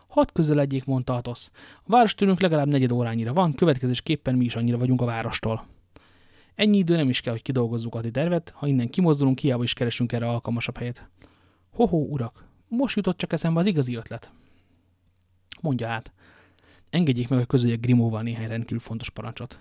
Hadd 0.07 0.27
közeledjék, 0.33 0.85
mondta 0.85 1.15
Athos. 1.15 1.49
A 1.83 1.91
város 1.91 2.15
tőlünk 2.15 2.41
legalább 2.41 2.67
negyed 2.67 2.93
órányira 2.93 3.33
van, 3.33 3.55
következésképpen 3.55 4.35
mi 4.35 4.45
is 4.45 4.57
annyira 4.57 4.79
vagyunk 4.79 5.01
a 5.01 5.05
várostól. 5.05 5.67
Ennyi 6.55 6.79
idő 6.79 6.97
nem 6.97 7.09
is 7.09 7.21
kell, 7.21 7.33
hogy 7.33 7.43
kidolgozzuk 7.43 7.95
a 7.95 8.01
tervet, 8.01 8.53
ha 8.57 8.67
innen 8.67 8.91
kimozdulunk, 8.91 9.39
hiába 9.39 9.63
is 9.63 9.73
keresünk 9.73 10.13
erre 10.13 10.29
alkalmasabb 10.29 10.77
helyet. 10.77 11.09
Hoho, 11.71 11.97
urak, 11.97 12.45
most 12.69 12.97
jutott 12.97 13.19
csak 13.19 13.33
eszembe 13.33 13.61
az 13.61 13.67
igazi 13.67 13.95
ötlet. 13.95 14.33
Mondja 15.61 15.87
hát. 15.87 16.13
Engedjék 16.91 17.29
meg, 17.29 17.39
hogy 17.39 17.47
közöljek 17.49 17.81
Grimóval 17.81 18.23
néhány 18.23 18.49
rendkívül 18.49 18.81
fontos 18.81 19.11
parancsot. 19.11 19.59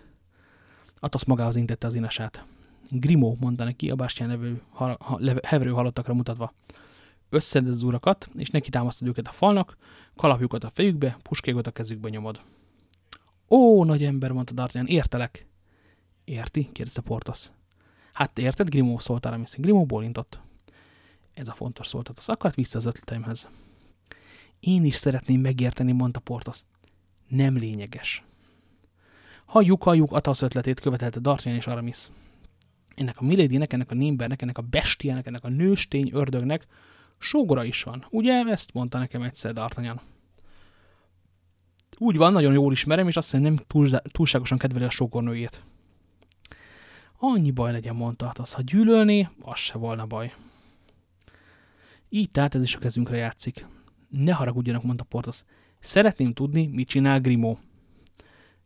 Athos 0.99 1.25
magához 1.25 1.55
intette 1.55 1.87
az 1.87 1.95
inasát. 1.95 2.45
Grimó, 2.89 3.37
mondta 3.39 3.63
neki 3.63 3.89
a 3.89 3.95
bástyán 3.95 4.29
nevő, 4.29 4.61
ha, 4.69 4.97
ha, 4.99 5.19
halottakra 5.73 6.13
mutatva 6.13 6.53
összeded 7.29 7.71
az 7.71 7.83
urakat, 7.83 8.29
és 8.35 8.49
neki 8.49 8.69
támasztod 8.69 9.07
őket 9.07 9.27
a 9.27 9.31
falnak, 9.31 9.77
kalapjukat 10.15 10.63
a 10.63 10.69
fejükbe, 10.73 11.17
puskégot 11.21 11.67
a 11.67 11.71
kezükbe 11.71 12.09
nyomod. 12.09 12.41
Ó, 13.49 13.83
nagy 13.83 14.03
ember, 14.03 14.31
mondta 14.31 14.53
D'Artagnan, 14.55 14.87
értelek. 14.87 15.47
Érti? 16.23 16.69
kérdezte 16.71 17.01
Portos. 17.01 17.49
Hát 18.13 18.39
érted, 18.39 18.69
Grimó 18.69 18.99
szólt 18.99 19.25
Aramis. 19.25 19.51
Grimó 19.57 19.85
bólintott. 19.85 20.39
Ez 21.33 21.47
a 21.47 21.53
fontos 21.53 21.87
szólt 21.87 22.09
az 22.15 22.29
akart 22.29 22.55
vissza 22.55 22.77
az 22.77 22.85
ötleteimhez. 22.85 23.47
Én 24.59 24.85
is 24.85 24.95
szeretném 24.95 25.41
megérteni, 25.41 25.91
mondta 25.91 26.19
Portos. 26.19 26.63
Nem 27.29 27.57
lényeges. 27.57 28.23
Halljuk, 29.45 29.83
halljuk, 29.83 30.11
Atasz 30.11 30.41
ötletét 30.41 30.79
követelte 30.79 31.19
D'Artagnan 31.23 31.55
és 31.55 31.67
Aramis. 31.67 32.09
Ennek 32.95 33.19
a 33.19 33.23
Milédinek, 33.23 33.73
ennek 33.73 33.91
a 33.91 33.93
Nimbernek, 33.93 34.41
ennek 34.41 34.57
a 34.57 34.61
bestiának, 34.61 35.27
ennek 35.27 35.43
a 35.43 35.49
nőstény 35.49 36.09
ördögnek 36.13 36.67
Sógora 37.17 37.63
is 37.63 37.83
van. 37.83 38.05
Ugye 38.09 38.43
ezt 38.45 38.73
mondta 38.73 38.97
nekem 38.97 39.21
egyszer 39.21 39.51
D'Artagnan. 39.55 39.99
Úgy 41.97 42.17
van, 42.17 42.31
nagyon 42.31 42.53
jól 42.53 42.71
ismerem, 42.71 43.07
és 43.07 43.15
azt 43.15 43.31
hiszem 43.31 43.41
nem 43.41 43.55
túl, 43.67 43.89
túlságosan 43.89 44.57
kedveli 44.57 44.85
a 44.85 44.89
sógornőjét. 44.89 45.63
Annyi 47.17 47.51
baj 47.51 47.71
legyen, 47.71 47.95
mondta 47.95 48.31
az, 48.37 48.53
ha 48.53 48.61
gyűlölné, 48.61 49.27
az 49.41 49.57
se 49.57 49.77
volna 49.77 50.05
baj. 50.05 50.33
Így 52.09 52.31
tehát 52.31 52.55
ez 52.55 52.63
is 52.63 52.75
a 52.75 52.79
kezünkre 52.79 53.17
játszik. 53.17 53.67
Ne 54.09 54.33
haragudjanak, 54.33 54.83
mondta 54.83 55.03
Portos. 55.03 55.43
Szeretném 55.79 56.33
tudni, 56.33 56.67
mit 56.67 56.87
csinál 56.87 57.19
Grimo. 57.19 57.57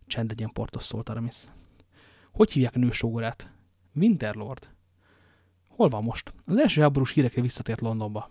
Csend 0.08 0.30
legyen, 0.30 0.52
Portos, 0.54 0.84
szólt 0.84 1.10
Aramis. 1.10 1.36
Hogy 2.32 2.52
hívják 2.52 2.76
a 2.76 2.80
nő 2.80 2.91
sógorát? 2.91 3.52
Winterlord. 3.95 4.69
Hol 5.67 5.89
van 5.89 6.04
most? 6.04 6.34
Az 6.45 6.58
első 6.58 6.82
háborús 6.82 7.12
hírekre 7.12 7.41
visszatért 7.41 7.82
Londonba. 7.82 8.30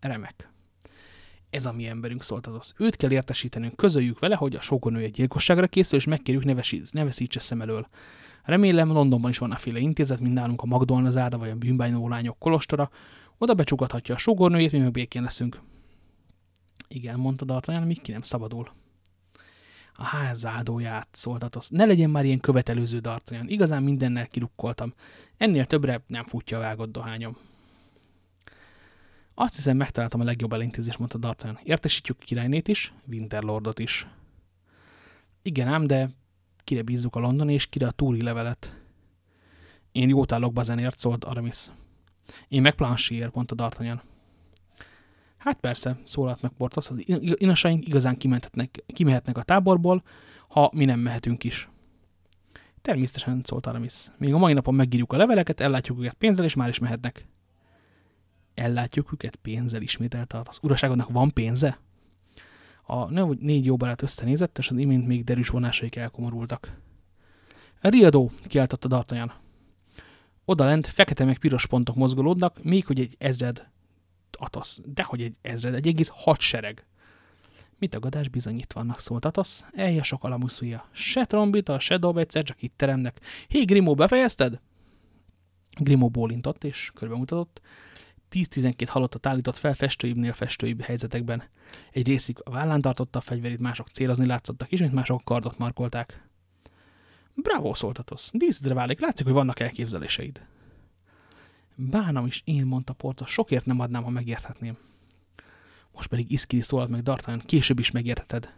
Remek. 0.00 0.52
Ez 1.50 1.66
a 1.66 1.72
mi 1.72 1.86
emberünk, 1.86 2.24
szólt 2.24 2.46
az. 2.46 2.74
Őt 2.78 2.96
kell 2.96 3.10
értesítenünk, 3.10 3.76
közöljük 3.76 4.18
vele, 4.18 4.34
hogy 4.34 4.54
a 4.54 4.60
sógornő 4.60 5.00
egy 5.00 5.10
gyilkosságra 5.10 5.66
készül, 5.66 5.98
és 5.98 6.06
megkérjük 6.06 6.44
ne 6.92 7.04
veszítse 7.04 7.40
szem 7.40 7.60
elől. 7.60 7.88
Remélem, 8.42 8.92
Londonban 8.92 9.30
is 9.30 9.38
van 9.38 9.50
a 9.50 9.56
féle 9.56 9.78
intézet, 9.78 10.20
mint 10.20 10.34
nálunk 10.34 10.62
a 10.62 10.66
Magdolna 10.66 11.10
zárda, 11.10 11.38
vagy 11.38 11.50
a 11.50 11.56
bűnbányló 11.56 12.08
lányok 12.08 12.38
kolostora. 12.38 12.90
Oda 13.38 13.54
becsugathatja 13.54 14.14
a 14.14 14.18
sógornőjét, 14.18 14.72
mi 14.72 14.78
meg 14.78 14.90
békén 14.90 15.22
leszünk. 15.22 15.60
Igen, 16.88 17.18
mondta 17.18 17.44
D'Artagnan, 17.44 17.86
míg 17.86 18.00
ki 18.00 18.12
nem 18.12 18.22
szabadul. 18.22 18.70
A 19.94 20.04
házádóját 20.04 21.08
szóltatos. 21.12 21.68
Ne 21.68 21.84
legyen 21.84 22.10
már 22.10 22.24
ilyen 22.24 22.40
követelőző 22.40 23.00
D'Artagnan. 23.02 23.44
Igazán 23.46 23.82
mindennel 23.82 24.26
kirukkoltam. 24.26 24.94
Ennél 25.36 25.64
többre 25.66 26.02
nem 26.06 26.24
futja 26.24 26.56
a 26.56 26.60
vágott 26.60 26.92
dohányom. 26.92 27.36
Azt 29.34 29.54
hiszem, 29.54 29.76
megtaláltam 29.76 30.20
a 30.20 30.24
legjobb 30.24 30.52
elintézést, 30.52 30.98
mondta 30.98 31.18
D'Artagnan. 31.18 31.60
Értesítjük 31.62 32.18
királynét 32.18 32.68
is, 32.68 32.92
Winterlordot 33.06 33.78
is. 33.78 34.06
Igen 35.42 35.68
ám, 35.68 35.86
de 35.86 36.10
kire 36.64 36.82
bízzuk 36.82 37.16
a 37.16 37.20
London 37.20 37.48
és 37.48 37.66
kire 37.66 37.86
a 37.86 37.90
túri 37.90 38.22
levelet? 38.22 38.76
Én 39.92 40.08
jót 40.08 40.32
állok 40.32 40.52
bazenért, 40.52 40.98
szólt 40.98 41.24
Aramis. 41.24 41.66
Én 42.48 42.62
meg 42.62 42.74
Planchier, 42.74 43.30
mondta 43.32 43.54
D'Artagnan. 43.54 44.00
Hát 45.38 45.60
persze, 45.60 45.98
szólalt 46.04 46.42
meg 46.42 46.50
Portos, 46.56 46.88
az 46.88 47.02
inasaink 47.34 47.86
igazán 47.86 48.16
kimehetnek 48.86 49.36
a 49.36 49.42
táborból, 49.42 50.02
ha 50.48 50.70
mi 50.74 50.84
nem 50.84 51.00
mehetünk 51.00 51.44
is. 51.44 51.68
Természetesen 52.82 53.40
szólt 53.44 53.66
Aramis. 53.66 54.10
Még 54.16 54.34
a 54.34 54.38
mai 54.38 54.52
napon 54.52 54.74
megírjuk 54.74 55.12
a 55.12 55.16
leveleket, 55.16 55.60
ellátjuk 55.60 55.98
őket 55.98 56.14
pénzzel, 56.14 56.44
és 56.44 56.54
már 56.54 56.68
is 56.68 56.78
mehetnek 56.78 57.26
ellátjuk 58.58 59.12
őket 59.12 59.36
pénzzel 59.36 59.82
ismételte 59.82 60.42
az 60.44 60.58
uraságodnak 60.62 61.10
van 61.10 61.32
pénze? 61.32 61.78
A 62.82 63.10
négy 63.34 63.64
jó 63.64 63.76
barát 63.76 64.02
összenézett, 64.02 64.58
és 64.58 64.68
az 64.68 64.76
imént 64.76 65.06
még 65.06 65.24
derűs 65.24 65.48
vonásaik 65.48 65.96
elkomorultak. 65.96 66.80
Riadó, 67.80 68.30
kiáltotta 68.46 68.88
D'Artagnan. 68.90 69.30
Oda 70.44 70.64
lent 70.64 70.86
fekete 70.86 71.24
meg 71.24 71.38
piros 71.38 71.66
pontok 71.66 71.96
mozgolódnak, 71.96 72.62
még 72.62 72.86
hogy 72.86 73.00
egy 73.00 73.16
ezred 73.18 73.68
Atosz, 74.38 74.80
dehogy 74.84 75.22
egy 75.22 75.36
ezred, 75.42 75.74
egy 75.74 75.86
egész 75.86 76.10
hadsereg. 76.12 76.86
Mit 77.78 77.94
a 77.94 77.98
gadás 77.98 78.28
bizony 78.28 78.58
itt 78.58 78.72
vannak, 78.72 79.00
szólt 79.00 79.24
Atosz. 79.24 79.64
Elje 79.72 80.02
sok 80.02 80.24
alamuszúja. 80.24 80.88
Se 80.92 81.24
trombita, 81.24 81.78
se 81.78 81.96
dob 81.96 82.16
egyszer, 82.16 82.42
csak 82.42 82.62
itt 82.62 82.72
teremnek. 82.76 83.20
Hé, 83.48 83.64
Grimó, 83.64 83.94
befejezted? 83.94 84.60
Grimó 85.80 86.08
bólintott 86.08 86.64
és 86.64 86.90
körbemutatott. 86.94 87.60
10-12 88.30 88.86
halottat 88.88 89.26
állított 89.26 89.56
fel 89.56 89.74
festőibbnél 89.74 90.32
festőibb 90.32 90.80
helyzetekben. 90.80 91.42
Egy 91.90 92.06
részük 92.06 92.40
a 92.44 92.50
vállán 92.50 92.80
tartotta 92.80 93.18
a 93.18 93.22
fegyverét, 93.22 93.58
mások 93.58 93.88
célozni 93.88 94.26
látszottak, 94.26 94.70
mint 94.70 94.92
mások 94.92 95.24
kardot 95.24 95.58
markolták. 95.58 96.28
Bravo, 97.34 97.74
szóltatos. 97.74 98.28
Díszedre 98.32 98.74
válik, 98.74 99.00
látszik, 99.00 99.26
hogy 99.26 99.34
vannak 99.34 99.60
elképzeléseid. 99.60 100.46
Bánam 101.80 102.26
is 102.26 102.42
én, 102.44 102.66
mondta 102.66 102.92
Portos, 102.92 103.30
sokért 103.30 103.64
nem 103.64 103.80
adnám, 103.80 104.02
ha 104.02 104.10
megérthetném. 104.10 104.76
Most 105.92 106.08
pedig 106.08 106.30
Iszkiri 106.30 106.62
szólalt 106.62 106.88
meg 106.88 107.02
D'Artagnan, 107.04 107.42
később 107.46 107.78
is 107.78 107.90
megértheted. 107.90 108.54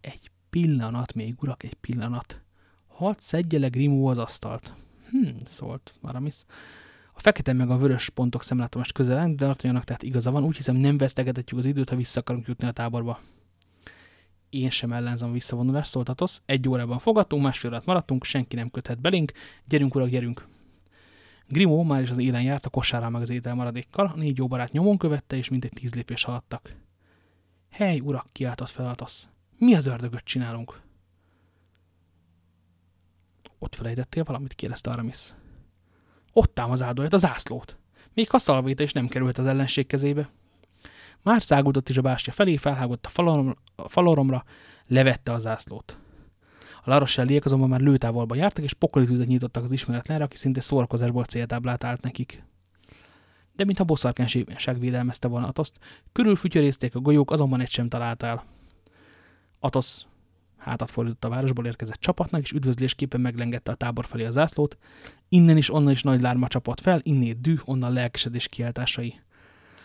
Egy 0.00 0.30
pillanat 0.50 1.14
még, 1.14 1.42
urak, 1.42 1.62
egy 1.62 1.74
pillanat. 1.74 2.40
Hadd 2.86 3.14
szedje 3.18 3.58
le 3.58 3.68
Grimó 3.68 4.06
az 4.06 4.18
asztalt. 4.18 4.74
Hm, 5.10 5.28
szólt 5.46 5.94
Aramis. 6.00 6.44
A 7.12 7.20
fekete 7.20 7.52
meg 7.52 7.70
a 7.70 7.78
vörös 7.78 8.08
pontok 8.08 8.42
szemlátomást 8.42 8.92
közel, 8.92 9.34
de 9.34 9.46
D'Artagnannak 9.46 9.84
tehát 9.84 10.02
igaza 10.02 10.30
van, 10.30 10.44
úgy 10.44 10.56
hiszem 10.56 10.76
nem 10.76 10.98
vesztegethetjük 10.98 11.58
az 11.58 11.64
időt, 11.64 11.88
ha 11.88 11.96
vissza 11.96 12.20
akarunk 12.20 12.46
jutni 12.46 12.66
a 12.66 12.72
táborba. 12.72 13.20
Én 14.48 14.70
sem 14.70 14.92
ellenzem 14.92 15.28
a 15.28 15.32
visszavonulást, 15.32 15.90
szólt 15.90 16.08
Atosz. 16.08 16.42
Egy 16.46 16.68
órában 16.68 16.98
fogadtunk, 16.98 17.42
másfél 17.42 17.70
órát 17.70 17.86
maradtunk, 17.86 18.24
senki 18.24 18.56
nem 18.56 18.70
köthet 18.70 19.00
belénk. 19.00 19.32
Gyerünk, 19.64 19.94
urak, 19.94 20.08
gyerünk! 20.08 20.48
Grimó 21.50 21.82
már 21.82 22.02
is 22.02 22.10
az 22.10 22.18
élen 22.18 22.42
járt 22.42 22.66
a 22.66 22.70
kosárral 22.70 23.10
meg 23.10 23.22
az 23.22 23.30
ételmaradékkal, 23.30 24.06
a 24.06 24.16
négy 24.16 24.36
jó 24.36 24.46
barát 24.46 24.72
nyomon 24.72 24.98
követte, 24.98 25.36
és 25.36 25.48
mindegy 25.48 25.72
tíz 25.72 25.94
lépés 25.94 26.24
haladtak. 26.24 26.76
Hely, 27.70 28.00
urak, 28.00 28.26
kiáltott 28.32 28.68
fel 28.68 28.88
Atosz. 28.88 29.28
Mi 29.58 29.74
az 29.74 29.86
ördögöt 29.86 30.24
csinálunk? 30.24 30.80
Ott 33.58 33.74
felejtettél 33.74 34.24
valamit? 34.24 34.54
kérdezte 34.54 34.90
Aramis. 34.90 35.34
Ott 36.32 36.58
ám 36.58 36.70
az 36.70 36.82
áldóját, 36.82 37.12
az 37.12 37.24
ászlót. 37.24 37.78
Még 38.14 38.30
ha 38.30 38.38
szalvéta 38.38 38.82
is 38.82 38.92
nem 38.92 39.08
került 39.08 39.38
az 39.38 39.46
ellenség 39.46 39.86
kezébe. 39.86 40.30
Már 41.22 41.42
száguldott 41.42 41.88
is 41.88 41.96
a 41.96 42.02
bástya 42.02 42.32
felé, 42.32 42.56
felhágott 42.56 43.06
a, 43.06 43.08
faloromra, 43.88 44.36
a 44.36 44.44
levette 44.86 45.32
az 45.32 45.42
zászlót. 45.42 45.98
A 46.82 46.90
laroselliek 46.90 47.44
azonban 47.44 47.68
már 47.68 47.80
lőtávolba 47.80 48.34
jártak, 48.34 48.64
és 48.64 48.72
pokoli 48.72 49.06
tüzet 49.06 49.26
nyitottak 49.26 49.64
az 49.64 49.72
ismeretlenre, 49.72 50.24
aki 50.24 50.36
szinte 50.36 50.60
szórakozásból 50.60 51.24
céltáblát 51.24 51.84
állt 51.84 52.02
nekik. 52.02 52.44
De 53.56 53.64
mintha 53.64 53.84
boszorkányság 53.84 54.78
védelmezte 54.78 55.28
volna 55.28 55.46
Atoszt, 55.46 55.78
körülfütyörézték 56.12 56.94
a 56.94 57.00
golyók, 57.00 57.30
azonban 57.30 57.60
egy 57.60 57.70
sem 57.70 57.88
találta 57.88 58.26
el. 58.26 58.44
Atosz 59.58 60.06
hátat 60.56 60.90
fordított 60.90 61.24
a 61.24 61.28
városból 61.28 61.66
érkezett 61.66 62.00
csapatnak, 62.00 62.42
és 62.42 62.52
üdvözlésképpen 62.52 63.20
meglengette 63.20 63.70
a 63.70 63.74
tábor 63.74 64.04
felé 64.06 64.24
a 64.24 64.30
zászlót. 64.30 64.78
Innen 65.28 65.56
is, 65.56 65.72
onnan 65.72 65.92
is 65.92 66.02
nagy 66.02 66.20
lárma 66.20 66.48
csapott 66.48 66.80
fel, 66.80 67.00
innét 67.02 67.40
dű, 67.40 67.56
onnan 67.64 67.92
lelkesedés 67.92 68.48
kiáltásai. 68.48 69.20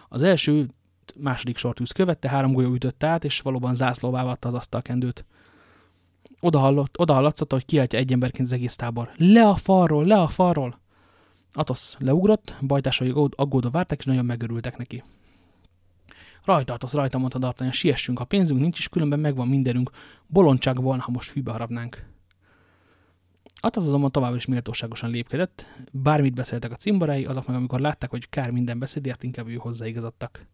Az 0.10 0.22
első 0.22 0.68
második 1.16 1.58
sortűz 1.58 1.92
követte, 1.92 2.30
három 2.30 2.54
golyó 2.54 2.74
ütötte 2.74 3.08
át, 3.08 3.24
és 3.24 3.40
valóban 3.40 3.76
zászlóvá 3.76 4.24
vatta 4.24 4.48
az 4.48 4.54
asztalkendőt. 4.54 5.26
Oda, 6.46 6.60
hallott, 6.60 7.00
oda 7.00 7.14
hallatszott, 7.14 7.52
hogy 7.52 7.66
kiáltja 7.66 8.00
egy 8.00 8.12
emberként 8.12 8.48
az 8.48 8.54
egész 8.54 8.76
tábor. 8.76 9.12
Le 9.18 9.48
a 9.48 9.56
falról, 9.56 10.06
le 10.06 10.22
a 10.22 10.28
falról! 10.28 10.80
Atosz 11.54 11.96
leugrott, 12.00 12.56
bajtásai 12.62 13.14
aggódva 13.36 13.70
vártak, 13.70 13.98
és 13.98 14.06
nagyon 14.06 14.26
megörültek 14.26 14.78
neki. 14.78 15.04
Rajta, 16.44 16.74
Atosz, 16.74 16.94
rajta, 16.94 17.18
mondta 17.18 17.40
D'Artagnan, 17.42 17.72
siessünk, 17.72 18.18
ha 18.18 18.26
pénzünk 18.26 18.60
nincs 18.60 18.78
is, 18.78 18.90
különben 18.90 19.20
megvan 19.20 19.48
mindenünk. 19.48 19.90
Bolondság 20.28 20.82
volna, 20.82 21.02
ha 21.02 21.12
most 21.12 21.32
hűbe 21.32 21.52
harapnánk. 21.52 22.06
Atosz 23.60 23.88
azonban 23.88 24.12
tovább 24.12 24.36
is 24.36 24.46
méltóságosan 24.46 25.10
lépkedett, 25.10 25.66
bármit 25.92 26.34
beszéltek 26.34 26.72
a 26.72 26.76
cimborái, 26.76 27.26
azok 27.26 27.48
meg 27.48 27.56
amikor 27.56 27.80
látták, 27.80 28.10
hogy 28.10 28.30
kár 28.30 28.52
minden 28.52 28.80
beszédért, 28.80 29.24
inkább 29.24 29.48
ő 29.48 29.56
hozzáigazodtak. 29.56 30.46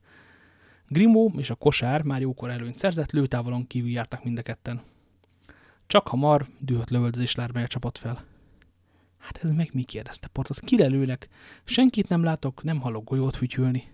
Grimó 0.88 1.34
és 1.38 1.50
a 1.50 1.56
kosár 1.56 2.02
már 2.02 2.22
jókor 2.22 2.50
előnyt 2.50 2.78
szerzett, 2.78 3.12
lőtávolon 3.12 3.68
kívül 3.68 3.90
jártak 3.90 4.24
mind 4.24 4.38
a 4.38 4.42
ketten. 4.42 4.82
Csak 5.92 6.08
hamar 6.08 6.48
dühött 6.60 6.90
lövöldözés 6.90 7.36
lármája 7.36 7.68
csapott 7.68 7.98
fel. 7.98 8.24
Hát 9.18 9.40
ez 9.44 9.52
meg 9.52 9.70
mi 9.74 9.84
kérdezte 9.84 10.28
Portos? 10.28 10.60
Kire 10.60 10.86
lőnek? 10.86 11.28
Senkit 11.64 12.10
nem 12.10 12.24
látok, 12.24 12.64
nem 12.64 12.80
hallok 12.80 13.04
golyót 13.04 13.36
fütyülni. 13.36 13.92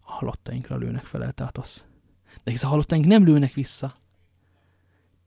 A 0.00 0.12
halottainkra 0.12 0.76
lőnek, 0.76 1.04
felelte 1.04 1.44
Atosz. 1.44 1.84
De 2.44 2.50
hisz 2.50 2.62
a 2.62 2.68
halottaink 2.68 3.06
nem 3.06 3.24
lőnek 3.24 3.52
vissza. 3.52 3.96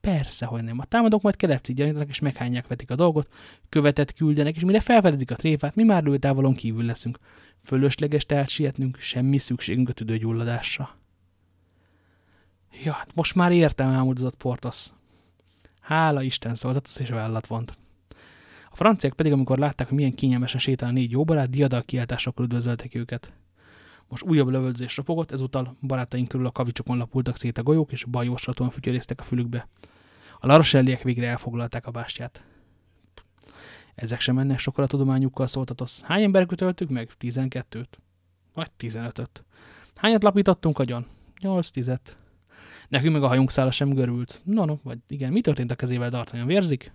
Persze, 0.01 0.45
hogy 0.45 0.63
nem. 0.63 0.79
A 0.79 0.85
támadók 0.85 1.21
majd 1.21 1.35
kelepcit 1.35 1.75
gyanítanak, 1.75 2.09
és 2.09 2.19
meghányják 2.19 2.67
vetik 2.67 2.91
a 2.91 2.95
dolgot, 2.95 3.33
követet 3.69 4.13
küldenek, 4.13 4.55
és 4.55 4.63
mire 4.63 4.79
felfedezik 4.79 5.31
a 5.31 5.35
tréfát, 5.35 5.75
mi 5.75 5.83
már 5.83 6.03
lőtávolon 6.03 6.53
kívül 6.53 6.85
leszünk. 6.85 7.17
Fölösleges 7.63 8.25
tehát 8.25 8.49
sietnünk, 8.49 8.97
semmi 8.99 9.37
szükségünk 9.37 9.89
a 9.89 9.93
tüdőgyulladásra. 9.93 10.97
Ja, 12.83 12.91
hát 12.91 13.15
most 13.15 13.35
már 13.35 13.51
értem, 13.51 13.89
ámuldozott 13.89 14.35
Portos. 14.35 14.91
Hála 15.83 16.21
Isten 16.21 16.55
szóltat, 16.55 16.89
és 16.99 17.09
vállat 17.09 17.47
vont. 17.47 17.77
A 18.69 18.75
franciák 18.75 19.13
pedig, 19.13 19.31
amikor 19.31 19.57
látták, 19.57 19.87
hogy 19.87 19.97
milyen 19.97 20.15
kényelmesen 20.15 20.59
sétál 20.59 20.89
a 20.89 20.91
négy 20.91 21.11
jó 21.11 21.23
barát, 21.23 21.49
diadal 21.49 21.83
kiáltásokkal 21.83 22.45
üdvözöltek 22.45 22.95
őket. 22.95 23.33
Most 24.07 24.23
újabb 24.23 24.47
lövöldözés 24.47 24.97
ropogott, 24.97 25.31
ezúttal 25.31 25.77
barátaink 25.81 26.27
körül 26.27 26.45
a 26.45 26.51
kavicsokon 26.51 26.97
lapultak 26.97 27.37
szét 27.37 27.57
a 27.57 27.63
golyók, 27.63 27.91
és 27.91 28.05
bajósratóan 28.05 28.69
fütyöréztek 28.69 29.19
a 29.19 29.23
fülükbe. 29.23 29.67
A 30.39 30.47
laroselliek 30.47 31.01
végre 31.01 31.27
elfoglalták 31.27 31.87
a 31.87 31.91
bástyát. 31.91 32.43
Ezek 33.95 34.19
sem 34.19 34.35
mennek 34.35 34.59
sokkal 34.59 34.83
a 34.83 34.87
tudományukkal, 34.87 35.47
szóltatosz. 35.47 36.01
Hány 36.01 36.23
ember 36.23 36.45
kötöltük 36.45 36.89
meg? 36.89 37.11
Tizenkettőt? 37.17 37.99
Vagy 38.53 38.71
tizenötöt. 38.71 39.45
Hányat 39.95 40.23
lapítottunk 40.23 40.79
agyon? 40.79 41.05
Nyolc, 41.41 41.69
tizet. 41.69 42.17
Nekünk 42.93 43.13
meg 43.13 43.23
a 43.23 43.27
hajunk 43.27 43.51
szála 43.51 43.71
sem 43.71 43.89
görült. 43.89 44.41
No, 44.43 44.65
no, 44.65 44.77
vagy 44.83 44.97
igen, 45.07 45.31
mi 45.31 45.41
történt 45.41 45.71
a 45.71 45.75
kezével, 45.75 46.09
Dartanyan? 46.09 46.47
Vérzik? 46.47 46.91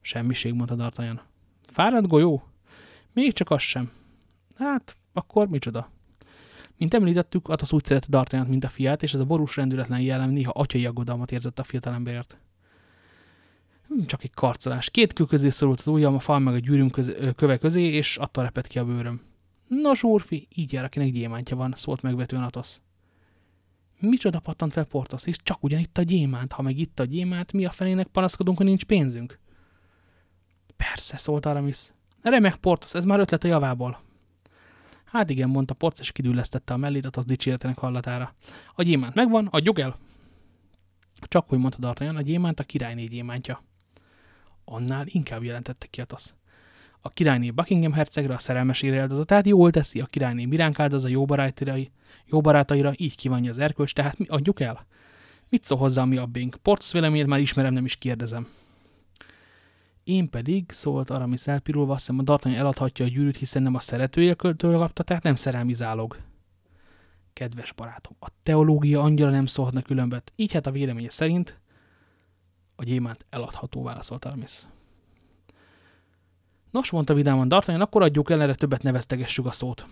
Semmiség, 0.00 0.52
mondta 0.52 0.74
Dartanyan. 0.74 1.20
Fáradt 1.66 2.08
golyó? 2.08 2.42
Még 3.12 3.32
csak 3.32 3.50
az 3.50 3.62
sem. 3.62 3.90
Hát, 4.56 4.96
akkor 5.12 5.48
micsoda? 5.48 5.90
Mint 6.76 6.94
említettük, 6.94 7.48
Atos 7.48 7.72
úgy 7.72 7.84
szerette 7.84 8.06
Dartanyant, 8.10 8.48
mint 8.48 8.64
a 8.64 8.68
fiát, 8.68 9.02
és 9.02 9.14
ez 9.14 9.20
a 9.20 9.24
borús 9.24 9.56
rendületlen 9.56 10.00
jellem 10.00 10.30
néha 10.30 10.50
atyai 10.50 10.86
aggodalmat 10.86 11.32
érzett 11.32 11.58
a 11.58 11.64
fiatalemberért. 11.64 12.38
Hm, 13.88 14.04
csak 14.04 14.24
egy 14.24 14.34
karcolás. 14.34 14.90
Két 14.90 15.12
kő 15.12 15.24
közé 15.24 15.48
szorult 15.48 15.80
az 15.80 15.86
ujjam, 15.86 16.14
a 16.14 16.20
fal 16.20 16.38
meg 16.38 16.54
a 16.54 16.58
gyűrűm 16.58 16.90
köz, 16.90 17.14
köve 17.36 17.58
közé, 17.58 17.82
és 17.82 18.16
attól 18.16 18.44
repett 18.44 18.66
ki 18.66 18.78
a 18.78 18.84
bőröm. 18.84 19.20
Nos, 19.68 20.02
úrfi, 20.02 20.48
így 20.54 20.72
jár, 20.72 20.84
akinek 20.84 21.12
gyémántja 21.12 21.56
van, 21.56 21.72
szólt 21.76 22.02
megvetően 22.02 22.42
Atosz. 22.42 22.80
Micsoda 24.06 24.40
pattant 24.40 24.72
fel 24.72 24.84
Portos, 24.84 25.24
hisz 25.24 25.38
csak 25.42 25.62
ugyan 25.62 25.78
itt 25.78 25.98
a 25.98 26.02
gyémánt. 26.02 26.52
Ha 26.52 26.62
meg 26.62 26.78
itt 26.78 27.00
a 27.00 27.04
gyémánt, 27.04 27.52
mi 27.52 27.64
a 27.64 27.70
felének 27.70 28.06
panaszkodunk, 28.06 28.56
hogy 28.56 28.66
nincs 28.66 28.84
pénzünk? 28.84 29.38
Persze, 30.76 31.16
szólt 31.16 31.46
Aramis. 31.46 31.92
Remek 32.22 32.56
Portos, 32.56 32.94
ez 32.94 33.04
már 33.04 33.20
ötlet 33.20 33.44
a 33.44 33.48
javából. 33.48 34.00
Hát 35.04 35.30
igen, 35.30 35.48
mondta 35.48 35.74
Portos, 35.74 36.00
és 36.00 36.12
kidüllesztette 36.12 36.72
a 36.72 36.76
mellét, 36.76 37.16
az 37.16 37.24
dicséretenek 37.24 37.78
hallatára. 37.78 38.34
A 38.74 38.82
gyémánt 38.82 39.14
megvan, 39.14 39.46
adjuk 39.46 39.78
el. 39.78 39.98
Csak 41.14 41.48
hogy 41.48 41.58
mondta 41.58 41.78
D'Artagnan, 41.80 42.16
a 42.16 42.20
gyémánt 42.20 42.60
a 42.60 42.64
királyné 42.64 43.04
gyémántja. 43.04 43.62
Annál 44.64 45.04
inkább 45.08 45.42
jelentette 45.42 45.86
ki 45.86 46.00
Atosz. 46.00 46.34
A 47.06 47.10
királyné 47.10 47.50
Buckingham 47.50 47.92
hercegre 47.92 48.34
a 48.34 48.38
szerelmesére 48.38 49.00
áldozatát 49.00 49.46
jól 49.46 49.70
teszi, 49.70 50.00
a 50.00 50.06
királyné 50.06 50.44
Miránk 50.44 50.78
áldoz 50.78 51.04
a 51.04 51.08
jó 51.08 51.24
barátaira, 51.24 51.76
jó 52.26 52.40
barátaira, 52.40 52.92
így 52.96 53.16
kívánja 53.16 53.50
az 53.50 53.58
erkölcs, 53.58 53.94
tehát 53.94 54.18
mi 54.18 54.26
adjuk 54.28 54.60
el? 54.60 54.86
Mit 55.48 55.64
szól 55.64 55.78
hozzá 55.78 56.04
mi 56.04 56.16
abbénk? 56.16 56.56
Portos 56.62 56.92
véleményét 56.92 57.26
már 57.26 57.40
ismerem, 57.40 57.72
nem 57.72 57.84
is 57.84 57.96
kérdezem. 57.96 58.48
Én 60.04 60.30
pedig, 60.30 60.70
szólt 60.70 61.10
Aramis 61.10 61.46
elpirulva, 61.46 61.92
azt 61.92 62.06
hiszem 62.06 62.18
a 62.18 62.22
D'Artagnan 62.22 62.56
eladhatja 62.56 63.04
a 63.04 63.08
gyűrűt, 63.08 63.36
hiszen 63.36 63.62
nem 63.62 63.74
a 63.74 63.80
szeretőjétől 63.80 64.78
kapta, 64.78 65.02
tehát 65.02 65.22
nem 65.22 65.34
szerelmi 65.34 65.72
zálog. 65.72 66.16
Kedves 67.32 67.72
barátom, 67.72 68.16
a 68.20 68.28
teológia 68.42 69.02
angyala 69.02 69.30
nem 69.30 69.46
szólhatna 69.46 69.82
különbet, 69.82 70.32
így 70.36 70.52
hát 70.52 70.66
a 70.66 70.70
véleménye 70.70 71.10
szerint 71.10 71.60
a 72.76 72.84
gyémánt 72.84 73.26
eladható, 73.30 73.82
válaszolt 73.82 74.24
Aramis. 74.24 74.66
Nos, 76.74 76.90
mondta 76.90 77.14
vidáman 77.14 77.46
D'Artagnan, 77.50 77.80
akkor 77.80 78.02
adjuk 78.02 78.30
el, 78.30 78.42
erre 78.42 78.54
többet 78.54 78.82
neveztegessük 78.82 79.46
a 79.46 79.52
szót. 79.52 79.86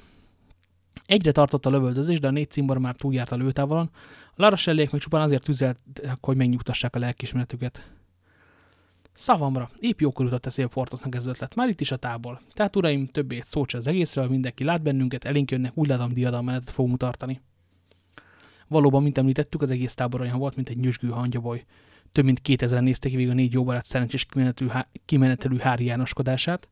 Egyre 1.06 1.32
tartott 1.32 1.66
a 1.66 1.70
lövöldözés, 1.70 2.20
de 2.20 2.26
a 2.26 2.30
négy 2.30 2.50
cimbor 2.50 2.78
már 2.78 2.94
túljárt 2.94 3.32
a 3.32 3.36
lőtávolon. 3.36 3.90
A 4.30 4.34
Larachelliek 4.36 4.90
még 4.90 5.00
csupán 5.00 5.20
azért 5.20 5.44
tüzeltek, 5.44 6.16
hogy 6.20 6.36
megnyugtassák 6.36 6.96
a 6.96 6.98
lelkismeretüket. 6.98 7.90
Szavamra, 9.12 9.70
épp 9.78 10.00
jókor 10.00 10.24
jutott 10.24 10.46
eszébe 10.46 10.68
Portosnak 10.68 11.14
ez 11.14 11.26
ötlet, 11.26 11.54
már 11.54 11.68
itt 11.68 11.80
is 11.80 11.90
a 11.90 11.96
tábor. 11.96 12.40
Tehát 12.54 12.76
uraim, 12.76 13.06
többét 13.06 13.44
szócs 13.44 13.74
az 13.74 13.86
egészről, 13.86 14.28
mindenki 14.28 14.64
lát 14.64 14.82
bennünket, 14.82 15.24
elénk 15.24 15.50
jönnek, 15.50 15.72
úgy 15.74 15.88
látom 15.88 16.12
diadalmenetet 16.12 16.70
fogunk 16.70 16.98
tartani. 16.98 17.40
Valóban, 18.68 19.02
mint 19.02 19.18
említettük, 19.18 19.62
az 19.62 19.70
egész 19.70 19.94
tábor 19.94 20.20
olyan 20.20 20.38
volt, 20.38 20.56
mint 20.56 20.68
egy 20.68 20.78
nyüzsgő 20.78 21.08
hangyaboly. 21.08 21.64
Több 22.12 22.24
mint 22.24 22.40
2000 22.40 22.82
nézték 22.82 23.12
végig 23.12 23.30
a 23.30 23.34
négy 23.34 23.52
jóbarát 23.52 23.84
szerencsés 23.84 24.24
kimenetelő, 24.24 24.70
há 24.70 24.88
kimenetelő 25.04 25.58
Hári 25.58 25.84
Jánoskodását, 25.84 26.68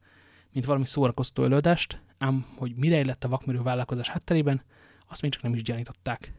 mint 0.53 0.67
valami 0.67 0.87
szórakoztó 0.87 1.45
előadást, 1.45 2.01
ám 2.19 2.47
hogy 2.57 2.75
mire 2.77 3.05
lett 3.05 3.25
a 3.25 3.29
vakmerő 3.29 3.63
vállalkozás 3.63 4.09
hátterében, 4.09 4.63
azt 5.09 5.23
még 5.23 5.31
csak 5.31 5.43
nem 5.43 5.55
is 5.55 5.63
gyanították. 5.63 6.33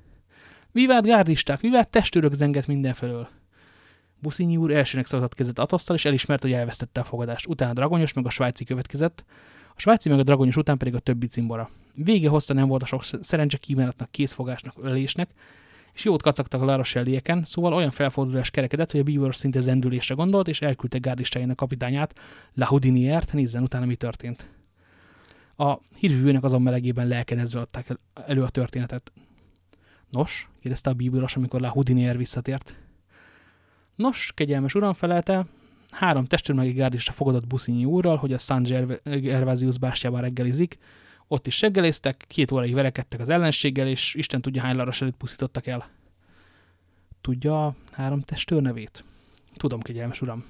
Vivát 0.71 1.03
gárdisták, 1.03 1.59
vivát 1.59 1.89
testőrök 1.89 2.33
zenget 2.33 2.67
mindenfelől. 2.67 3.29
Buszinyi 4.19 4.57
úr 4.57 4.71
elsőnek 4.71 5.05
szóltott 5.05 5.33
kezet 5.33 5.59
Atosztal, 5.59 5.95
és 5.95 6.05
elismerte, 6.05 6.47
hogy 6.47 6.57
elvesztette 6.57 6.99
a 7.01 7.03
fogadást. 7.03 7.47
Utána 7.47 7.71
a 7.71 7.73
Dragonyos, 7.73 8.13
meg 8.13 8.25
a 8.25 8.29
svájci 8.29 8.63
következett, 8.63 9.25
a 9.75 9.79
svájci 9.79 10.09
meg 10.09 10.19
a 10.19 10.23
Dragonyos 10.23 10.55
után 10.55 10.77
pedig 10.77 10.95
a 10.95 10.99
többi 10.99 11.27
cimbora. 11.27 11.69
Vége 11.93 12.29
hossza 12.29 12.53
nem 12.53 12.67
volt 12.67 12.83
a 12.83 12.85
sok 12.85 13.03
szerencse 13.21 13.57
kívánatnak, 13.57 14.11
készfogásnak, 14.11 14.73
ölésnek, 14.81 15.29
és 15.93 16.03
jót 16.03 16.21
kacagtak 16.21 16.61
a 16.61 16.65
Larossellieken, 16.65 17.43
szóval 17.43 17.73
olyan 17.73 17.91
felfordulás 17.91 18.49
kerekedett, 18.49 18.91
hogy 18.91 18.99
a 18.99 19.03
Beaver 19.03 19.35
szinte 19.35 19.59
zendülésre 19.59 20.15
gondolt, 20.15 20.47
és 20.47 20.61
elküldte 20.61 20.97
gárdistájának 20.97 21.55
kapitányát, 21.55 22.15
La 22.53 22.65
Houdiniert, 22.65 23.33
nézzen 23.33 23.63
utána, 23.63 23.85
mi 23.85 23.95
történt. 23.95 24.49
A 25.57 25.79
hírvívőnek 25.95 26.43
azon 26.43 26.61
melegében 26.61 27.07
lelkenezve 27.07 27.59
adták 27.59 27.89
el, 27.89 27.99
elő 28.25 28.43
a 28.43 28.49
történetet. 28.49 29.11
Nos, 30.09 30.49
kérdezte 30.61 30.89
a 30.89 30.93
bíboros, 30.93 31.35
amikor 31.35 31.61
La 31.61 31.69
Houdinier 31.69 32.17
visszatért. 32.17 32.75
Nos, 33.95 34.31
kegyelmes 34.35 34.75
uram 34.75 34.93
felelte, 34.93 35.45
három 35.91 36.25
testőrmegi 36.25 36.71
gárdista 36.71 37.11
fogadott 37.11 37.47
Buszínyi 37.47 37.85
úrral, 37.85 38.15
hogy 38.15 38.33
a 38.33 38.37
San 38.37 38.63
Gervasius 39.03 39.77
bástyában 39.77 40.21
reggelizik. 40.21 40.77
Ott 41.31 41.47
is 41.47 41.61
reggeliztek, 41.61 42.25
két 42.27 42.51
óráig 42.51 42.73
verekedtek 42.73 43.19
az 43.19 43.29
ellenséggel, 43.29 43.87
és 43.87 44.13
Isten 44.13 44.41
tudja 44.41 44.61
hány 44.61 44.79
előtt 44.79 45.15
pusztítottak 45.17 45.67
el. 45.67 45.89
Tudja 47.21 47.65
a 47.65 47.75
három 47.91 48.21
testőr 48.21 48.61
nevét? 48.61 49.03
Tudom, 49.55 49.81
kegyelmes 49.81 50.21
uram. 50.21 50.45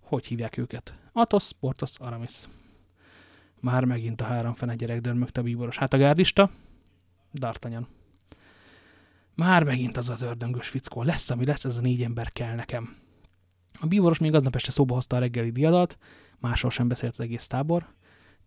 Hogy 0.00 0.26
hívják 0.26 0.56
őket? 0.56 0.94
Athos, 1.12 1.52
Portos, 1.60 1.98
Aramis. 1.98 2.42
Már 3.60 3.84
megint 3.84 4.20
a 4.20 4.24
három 4.24 4.54
fene 4.54 4.74
gyerek 4.74 5.00
dörmögte 5.00 5.40
a 5.40 5.44
bíboros. 5.44 5.76
Hát 5.78 5.92
a 5.92 5.98
gárdista? 5.98 6.50
D'Artagnan. 7.40 7.86
Már 9.34 9.64
megint 9.64 9.96
az 9.96 10.10
az 10.10 10.22
ördöngös 10.22 10.68
fickó. 10.68 11.02
Lesz, 11.02 11.30
ami 11.30 11.44
lesz, 11.44 11.64
ez 11.64 11.76
a 11.76 11.80
négy 11.80 12.02
ember 12.02 12.32
kell 12.32 12.54
nekem. 12.54 12.96
A 13.80 13.86
bíboros 13.86 14.18
még 14.18 14.34
aznap 14.34 14.54
este 14.54 14.70
szóba 14.70 14.94
hozta 14.94 15.16
a 15.16 15.18
reggeli 15.18 15.50
diadat, 15.50 15.98
másról 16.38 16.70
sem 16.70 16.88
beszélt 16.88 17.12
az 17.12 17.20
egész 17.20 17.46
tábor. 17.46 17.94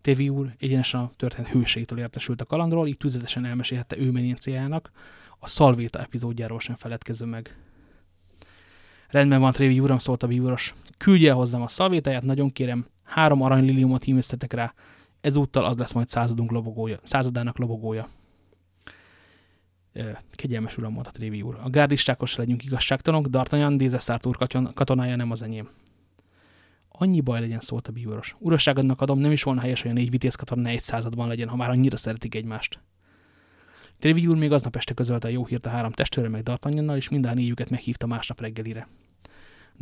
Tévi 0.00 0.28
úr 0.28 0.54
egyenesen 0.58 1.00
a 1.00 1.12
történet 1.16 1.50
hőseitől 1.50 1.98
értesült 1.98 2.40
a 2.40 2.44
kalandról, 2.44 2.88
így 2.88 2.96
tüzetesen 2.96 3.44
elmesélhette 3.44 3.98
ő 3.98 4.10
menienciájának, 4.10 4.90
a 5.38 5.48
Szalvéta 5.48 6.00
epizódjáról 6.00 6.60
sem 6.60 6.74
feledkező 6.74 7.24
meg. 7.24 7.56
Rendben 9.08 9.40
van, 9.40 9.52
Trévi 9.52 9.80
uram, 9.80 9.98
szólt 9.98 10.22
a 10.22 10.26
bíboros. 10.26 10.74
Küldje 10.98 11.32
hozzám 11.32 11.62
a 11.62 11.68
szalvétáját, 11.68 12.22
nagyon 12.22 12.52
kérem, 12.52 12.86
három 13.02 13.42
aranyliliumot 13.42 14.04
hímeztetek 14.04 14.52
rá, 14.52 14.74
ezúttal 15.20 15.64
az 15.64 15.78
lesz 15.78 15.92
majd 15.92 16.08
századunk 16.08 16.50
lobogója, 16.50 16.98
századának 17.02 17.58
lobogója. 17.58 18.08
Kegyelmes 20.30 20.76
uram, 20.76 20.92
mondta 20.92 21.10
Trévi 21.10 21.42
úr. 21.42 21.58
A 21.62 21.70
gárdistákos 21.70 22.36
legyünk 22.36 22.64
igazságtalanok, 22.64 23.26
D'Artagnan 23.30 23.74
Dézeszárt 23.76 24.26
úr 24.26 24.36
katonája 24.74 25.16
nem 25.16 25.30
az 25.30 25.42
enyém. 25.42 25.68
Annyi 27.02 27.20
baj 27.20 27.40
legyen, 27.40 27.60
szólt 27.60 27.88
a 27.88 27.92
bíboros. 27.92 28.36
Urasságodnak 28.38 29.00
adom, 29.00 29.18
nem 29.18 29.32
is 29.32 29.42
volna 29.42 29.60
helyes, 29.60 29.82
hogy 29.82 29.90
a 29.90 29.94
négy 29.94 30.10
vitéz 30.10 30.34
katona 30.34 30.68
egy 30.68 30.82
században 30.82 31.28
legyen, 31.28 31.48
ha 31.48 31.56
már 31.56 31.70
annyira 31.70 31.96
szeretik 31.96 32.34
egymást. 32.34 32.80
Trévi 33.98 34.26
úr 34.26 34.36
még 34.36 34.52
aznap 34.52 34.76
este 34.76 34.94
közölte 34.94 35.28
a 35.28 35.30
jó 35.30 35.46
hírt 35.46 35.66
a 35.66 35.70
három 35.70 35.92
testvére 35.92 36.28
meg 36.28 36.42
D'Artagnannal, 36.44 36.96
és 36.96 37.08
mind 37.08 37.26
a 37.26 37.34
négyüket 37.34 37.70
meghívta 37.70 38.06
másnap 38.06 38.40
reggelire. 38.40 38.88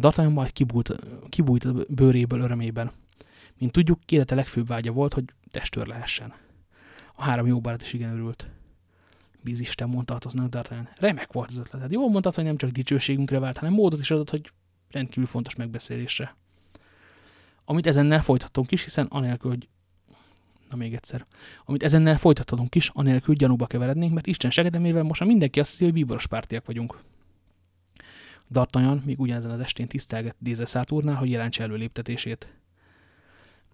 D'Artagnan 0.00 0.32
majd 0.32 0.52
kibújt, 0.52 0.94
kibújt 1.28 1.64
a 1.64 1.74
bőréből 1.88 2.40
örömében. 2.40 2.90
Mint 3.58 3.72
tudjuk, 3.72 3.98
élete 4.06 4.34
legfőbb 4.34 4.66
vágya 4.66 4.92
volt, 4.92 5.14
hogy 5.14 5.24
testőr 5.50 5.86
lehessen. 5.86 6.32
A 7.14 7.22
három 7.22 7.46
jó 7.46 7.60
barát 7.60 7.82
is 7.82 7.92
igen 7.92 8.12
örült. 8.12 8.48
Bízisten 9.40 9.88
mondta 9.88 10.14
Atosnak 10.14 10.48
D'Artagnan. 10.50 10.88
Remek 10.96 11.32
volt 11.32 11.48
az 11.48 11.58
ötleted. 11.58 11.92
Jól 11.92 12.10
mondtad, 12.10 12.34
hogy 12.34 12.44
nem 12.44 12.56
csak 12.56 12.70
dicsőségünkre 12.70 13.38
vált, 13.38 13.58
hanem 13.58 13.74
módot 13.74 14.00
is 14.00 14.10
adott, 14.10 14.30
hogy 14.30 14.52
rendkívül 14.90 15.26
fontos 15.26 15.54
megbeszélésre. 15.54 16.36
Amit 17.70 17.86
ezennel 17.86 18.22
folytattunk 18.22 18.70
is, 18.70 18.82
hiszen 18.82 19.06
anélkül, 19.06 19.50
hogy 19.50 19.68
Na 20.70 20.76
még 20.76 20.94
egyszer. 20.94 21.26
Amit 21.64 21.82
ezennel 21.82 22.18
folytathatunk 22.18 22.74
is, 22.74 22.90
anélkül 22.92 23.34
gyanúba 23.34 23.66
keverednénk, 23.66 24.14
mert 24.14 24.26
Isten 24.26 24.50
segedemével 24.50 25.02
most 25.02 25.20
már 25.20 25.28
mindenki 25.28 25.60
azt 25.60 25.70
hiszi, 25.70 25.84
hogy 25.84 25.92
bíboros 25.92 26.26
pártiak 26.26 26.66
vagyunk. 26.66 26.98
D'Artagnan 28.52 29.04
még 29.04 29.20
ugyanezen 29.20 29.50
az 29.50 29.60
estén 29.60 29.86
tisztelgett 29.86 30.36
Dézeszárt 30.38 30.90
úrnál, 30.90 31.14
hogy 31.14 31.30
jelentse 31.30 31.62
előléptetését. 31.62 32.54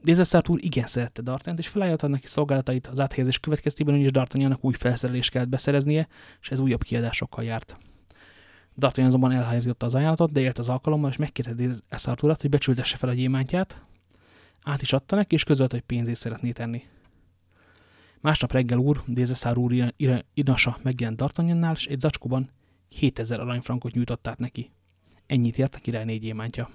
Dézeszárt 0.02 0.48
úr 0.48 0.59
igen 0.62 0.87
szerette 0.87 1.22
D'Artagnant, 1.24 1.59
és 1.59 1.68
felajánlotta 1.68 2.07
neki 2.07 2.26
szolgálatait 2.26 2.87
az 2.87 3.00
áthelyezés 3.00 3.38
következtében, 3.38 3.94
is 3.94 4.11
D'Artagnannak 4.12 4.61
új 4.61 4.72
felszerelést 4.72 5.30
kellett 5.30 5.48
beszereznie, 5.48 6.09
és 6.40 6.50
ez 6.50 6.59
újabb 6.59 6.83
kiadásokkal 6.83 7.44
járt. 7.44 7.76
D'Artagnan 8.80 9.06
azonban 9.06 9.32
elhárította 9.32 9.87
az 9.87 9.94
ajánlatot, 9.94 10.32
de 10.32 10.40
élt 10.40 10.58
az 10.58 10.68
alkalommal, 10.68 11.10
és 11.10 11.16
megkérte 11.16 11.52
Dézeszárt 11.52 12.22
urat, 12.22 12.40
hogy 12.40 12.50
becsültesse 12.50 12.96
fel 12.96 13.08
a 13.08 13.12
gyémántját, 13.12 13.80
át 14.62 14.82
is 14.82 14.92
adta 14.92 15.16
neki, 15.16 15.34
és 15.34 15.44
közölt, 15.44 15.70
hogy 15.70 15.80
pénzét 15.80 16.16
szeretné 16.16 16.52
tenni. 16.52 16.82
Másnap 18.20 18.52
reggel 18.52 18.78
úr, 18.78 19.02
Dézeszár 19.06 19.56
úr 19.56 19.94
inasa 20.34 20.78
megjelent 20.82 21.22
D'Artagnannál, 21.22 21.74
és 21.74 21.87
egy 21.87 22.00
zacskóban 22.00 22.50
7000 22.88 23.40
aranyfrankot 23.40 23.92
nyújtott 23.92 24.26
át 24.26 24.38
neki. 24.38 24.70
Ennyit 25.26 25.58
ért 25.58 25.74
a 25.74 25.78
király 25.78 26.04
négy 26.04 26.24
émántja. 26.24 26.70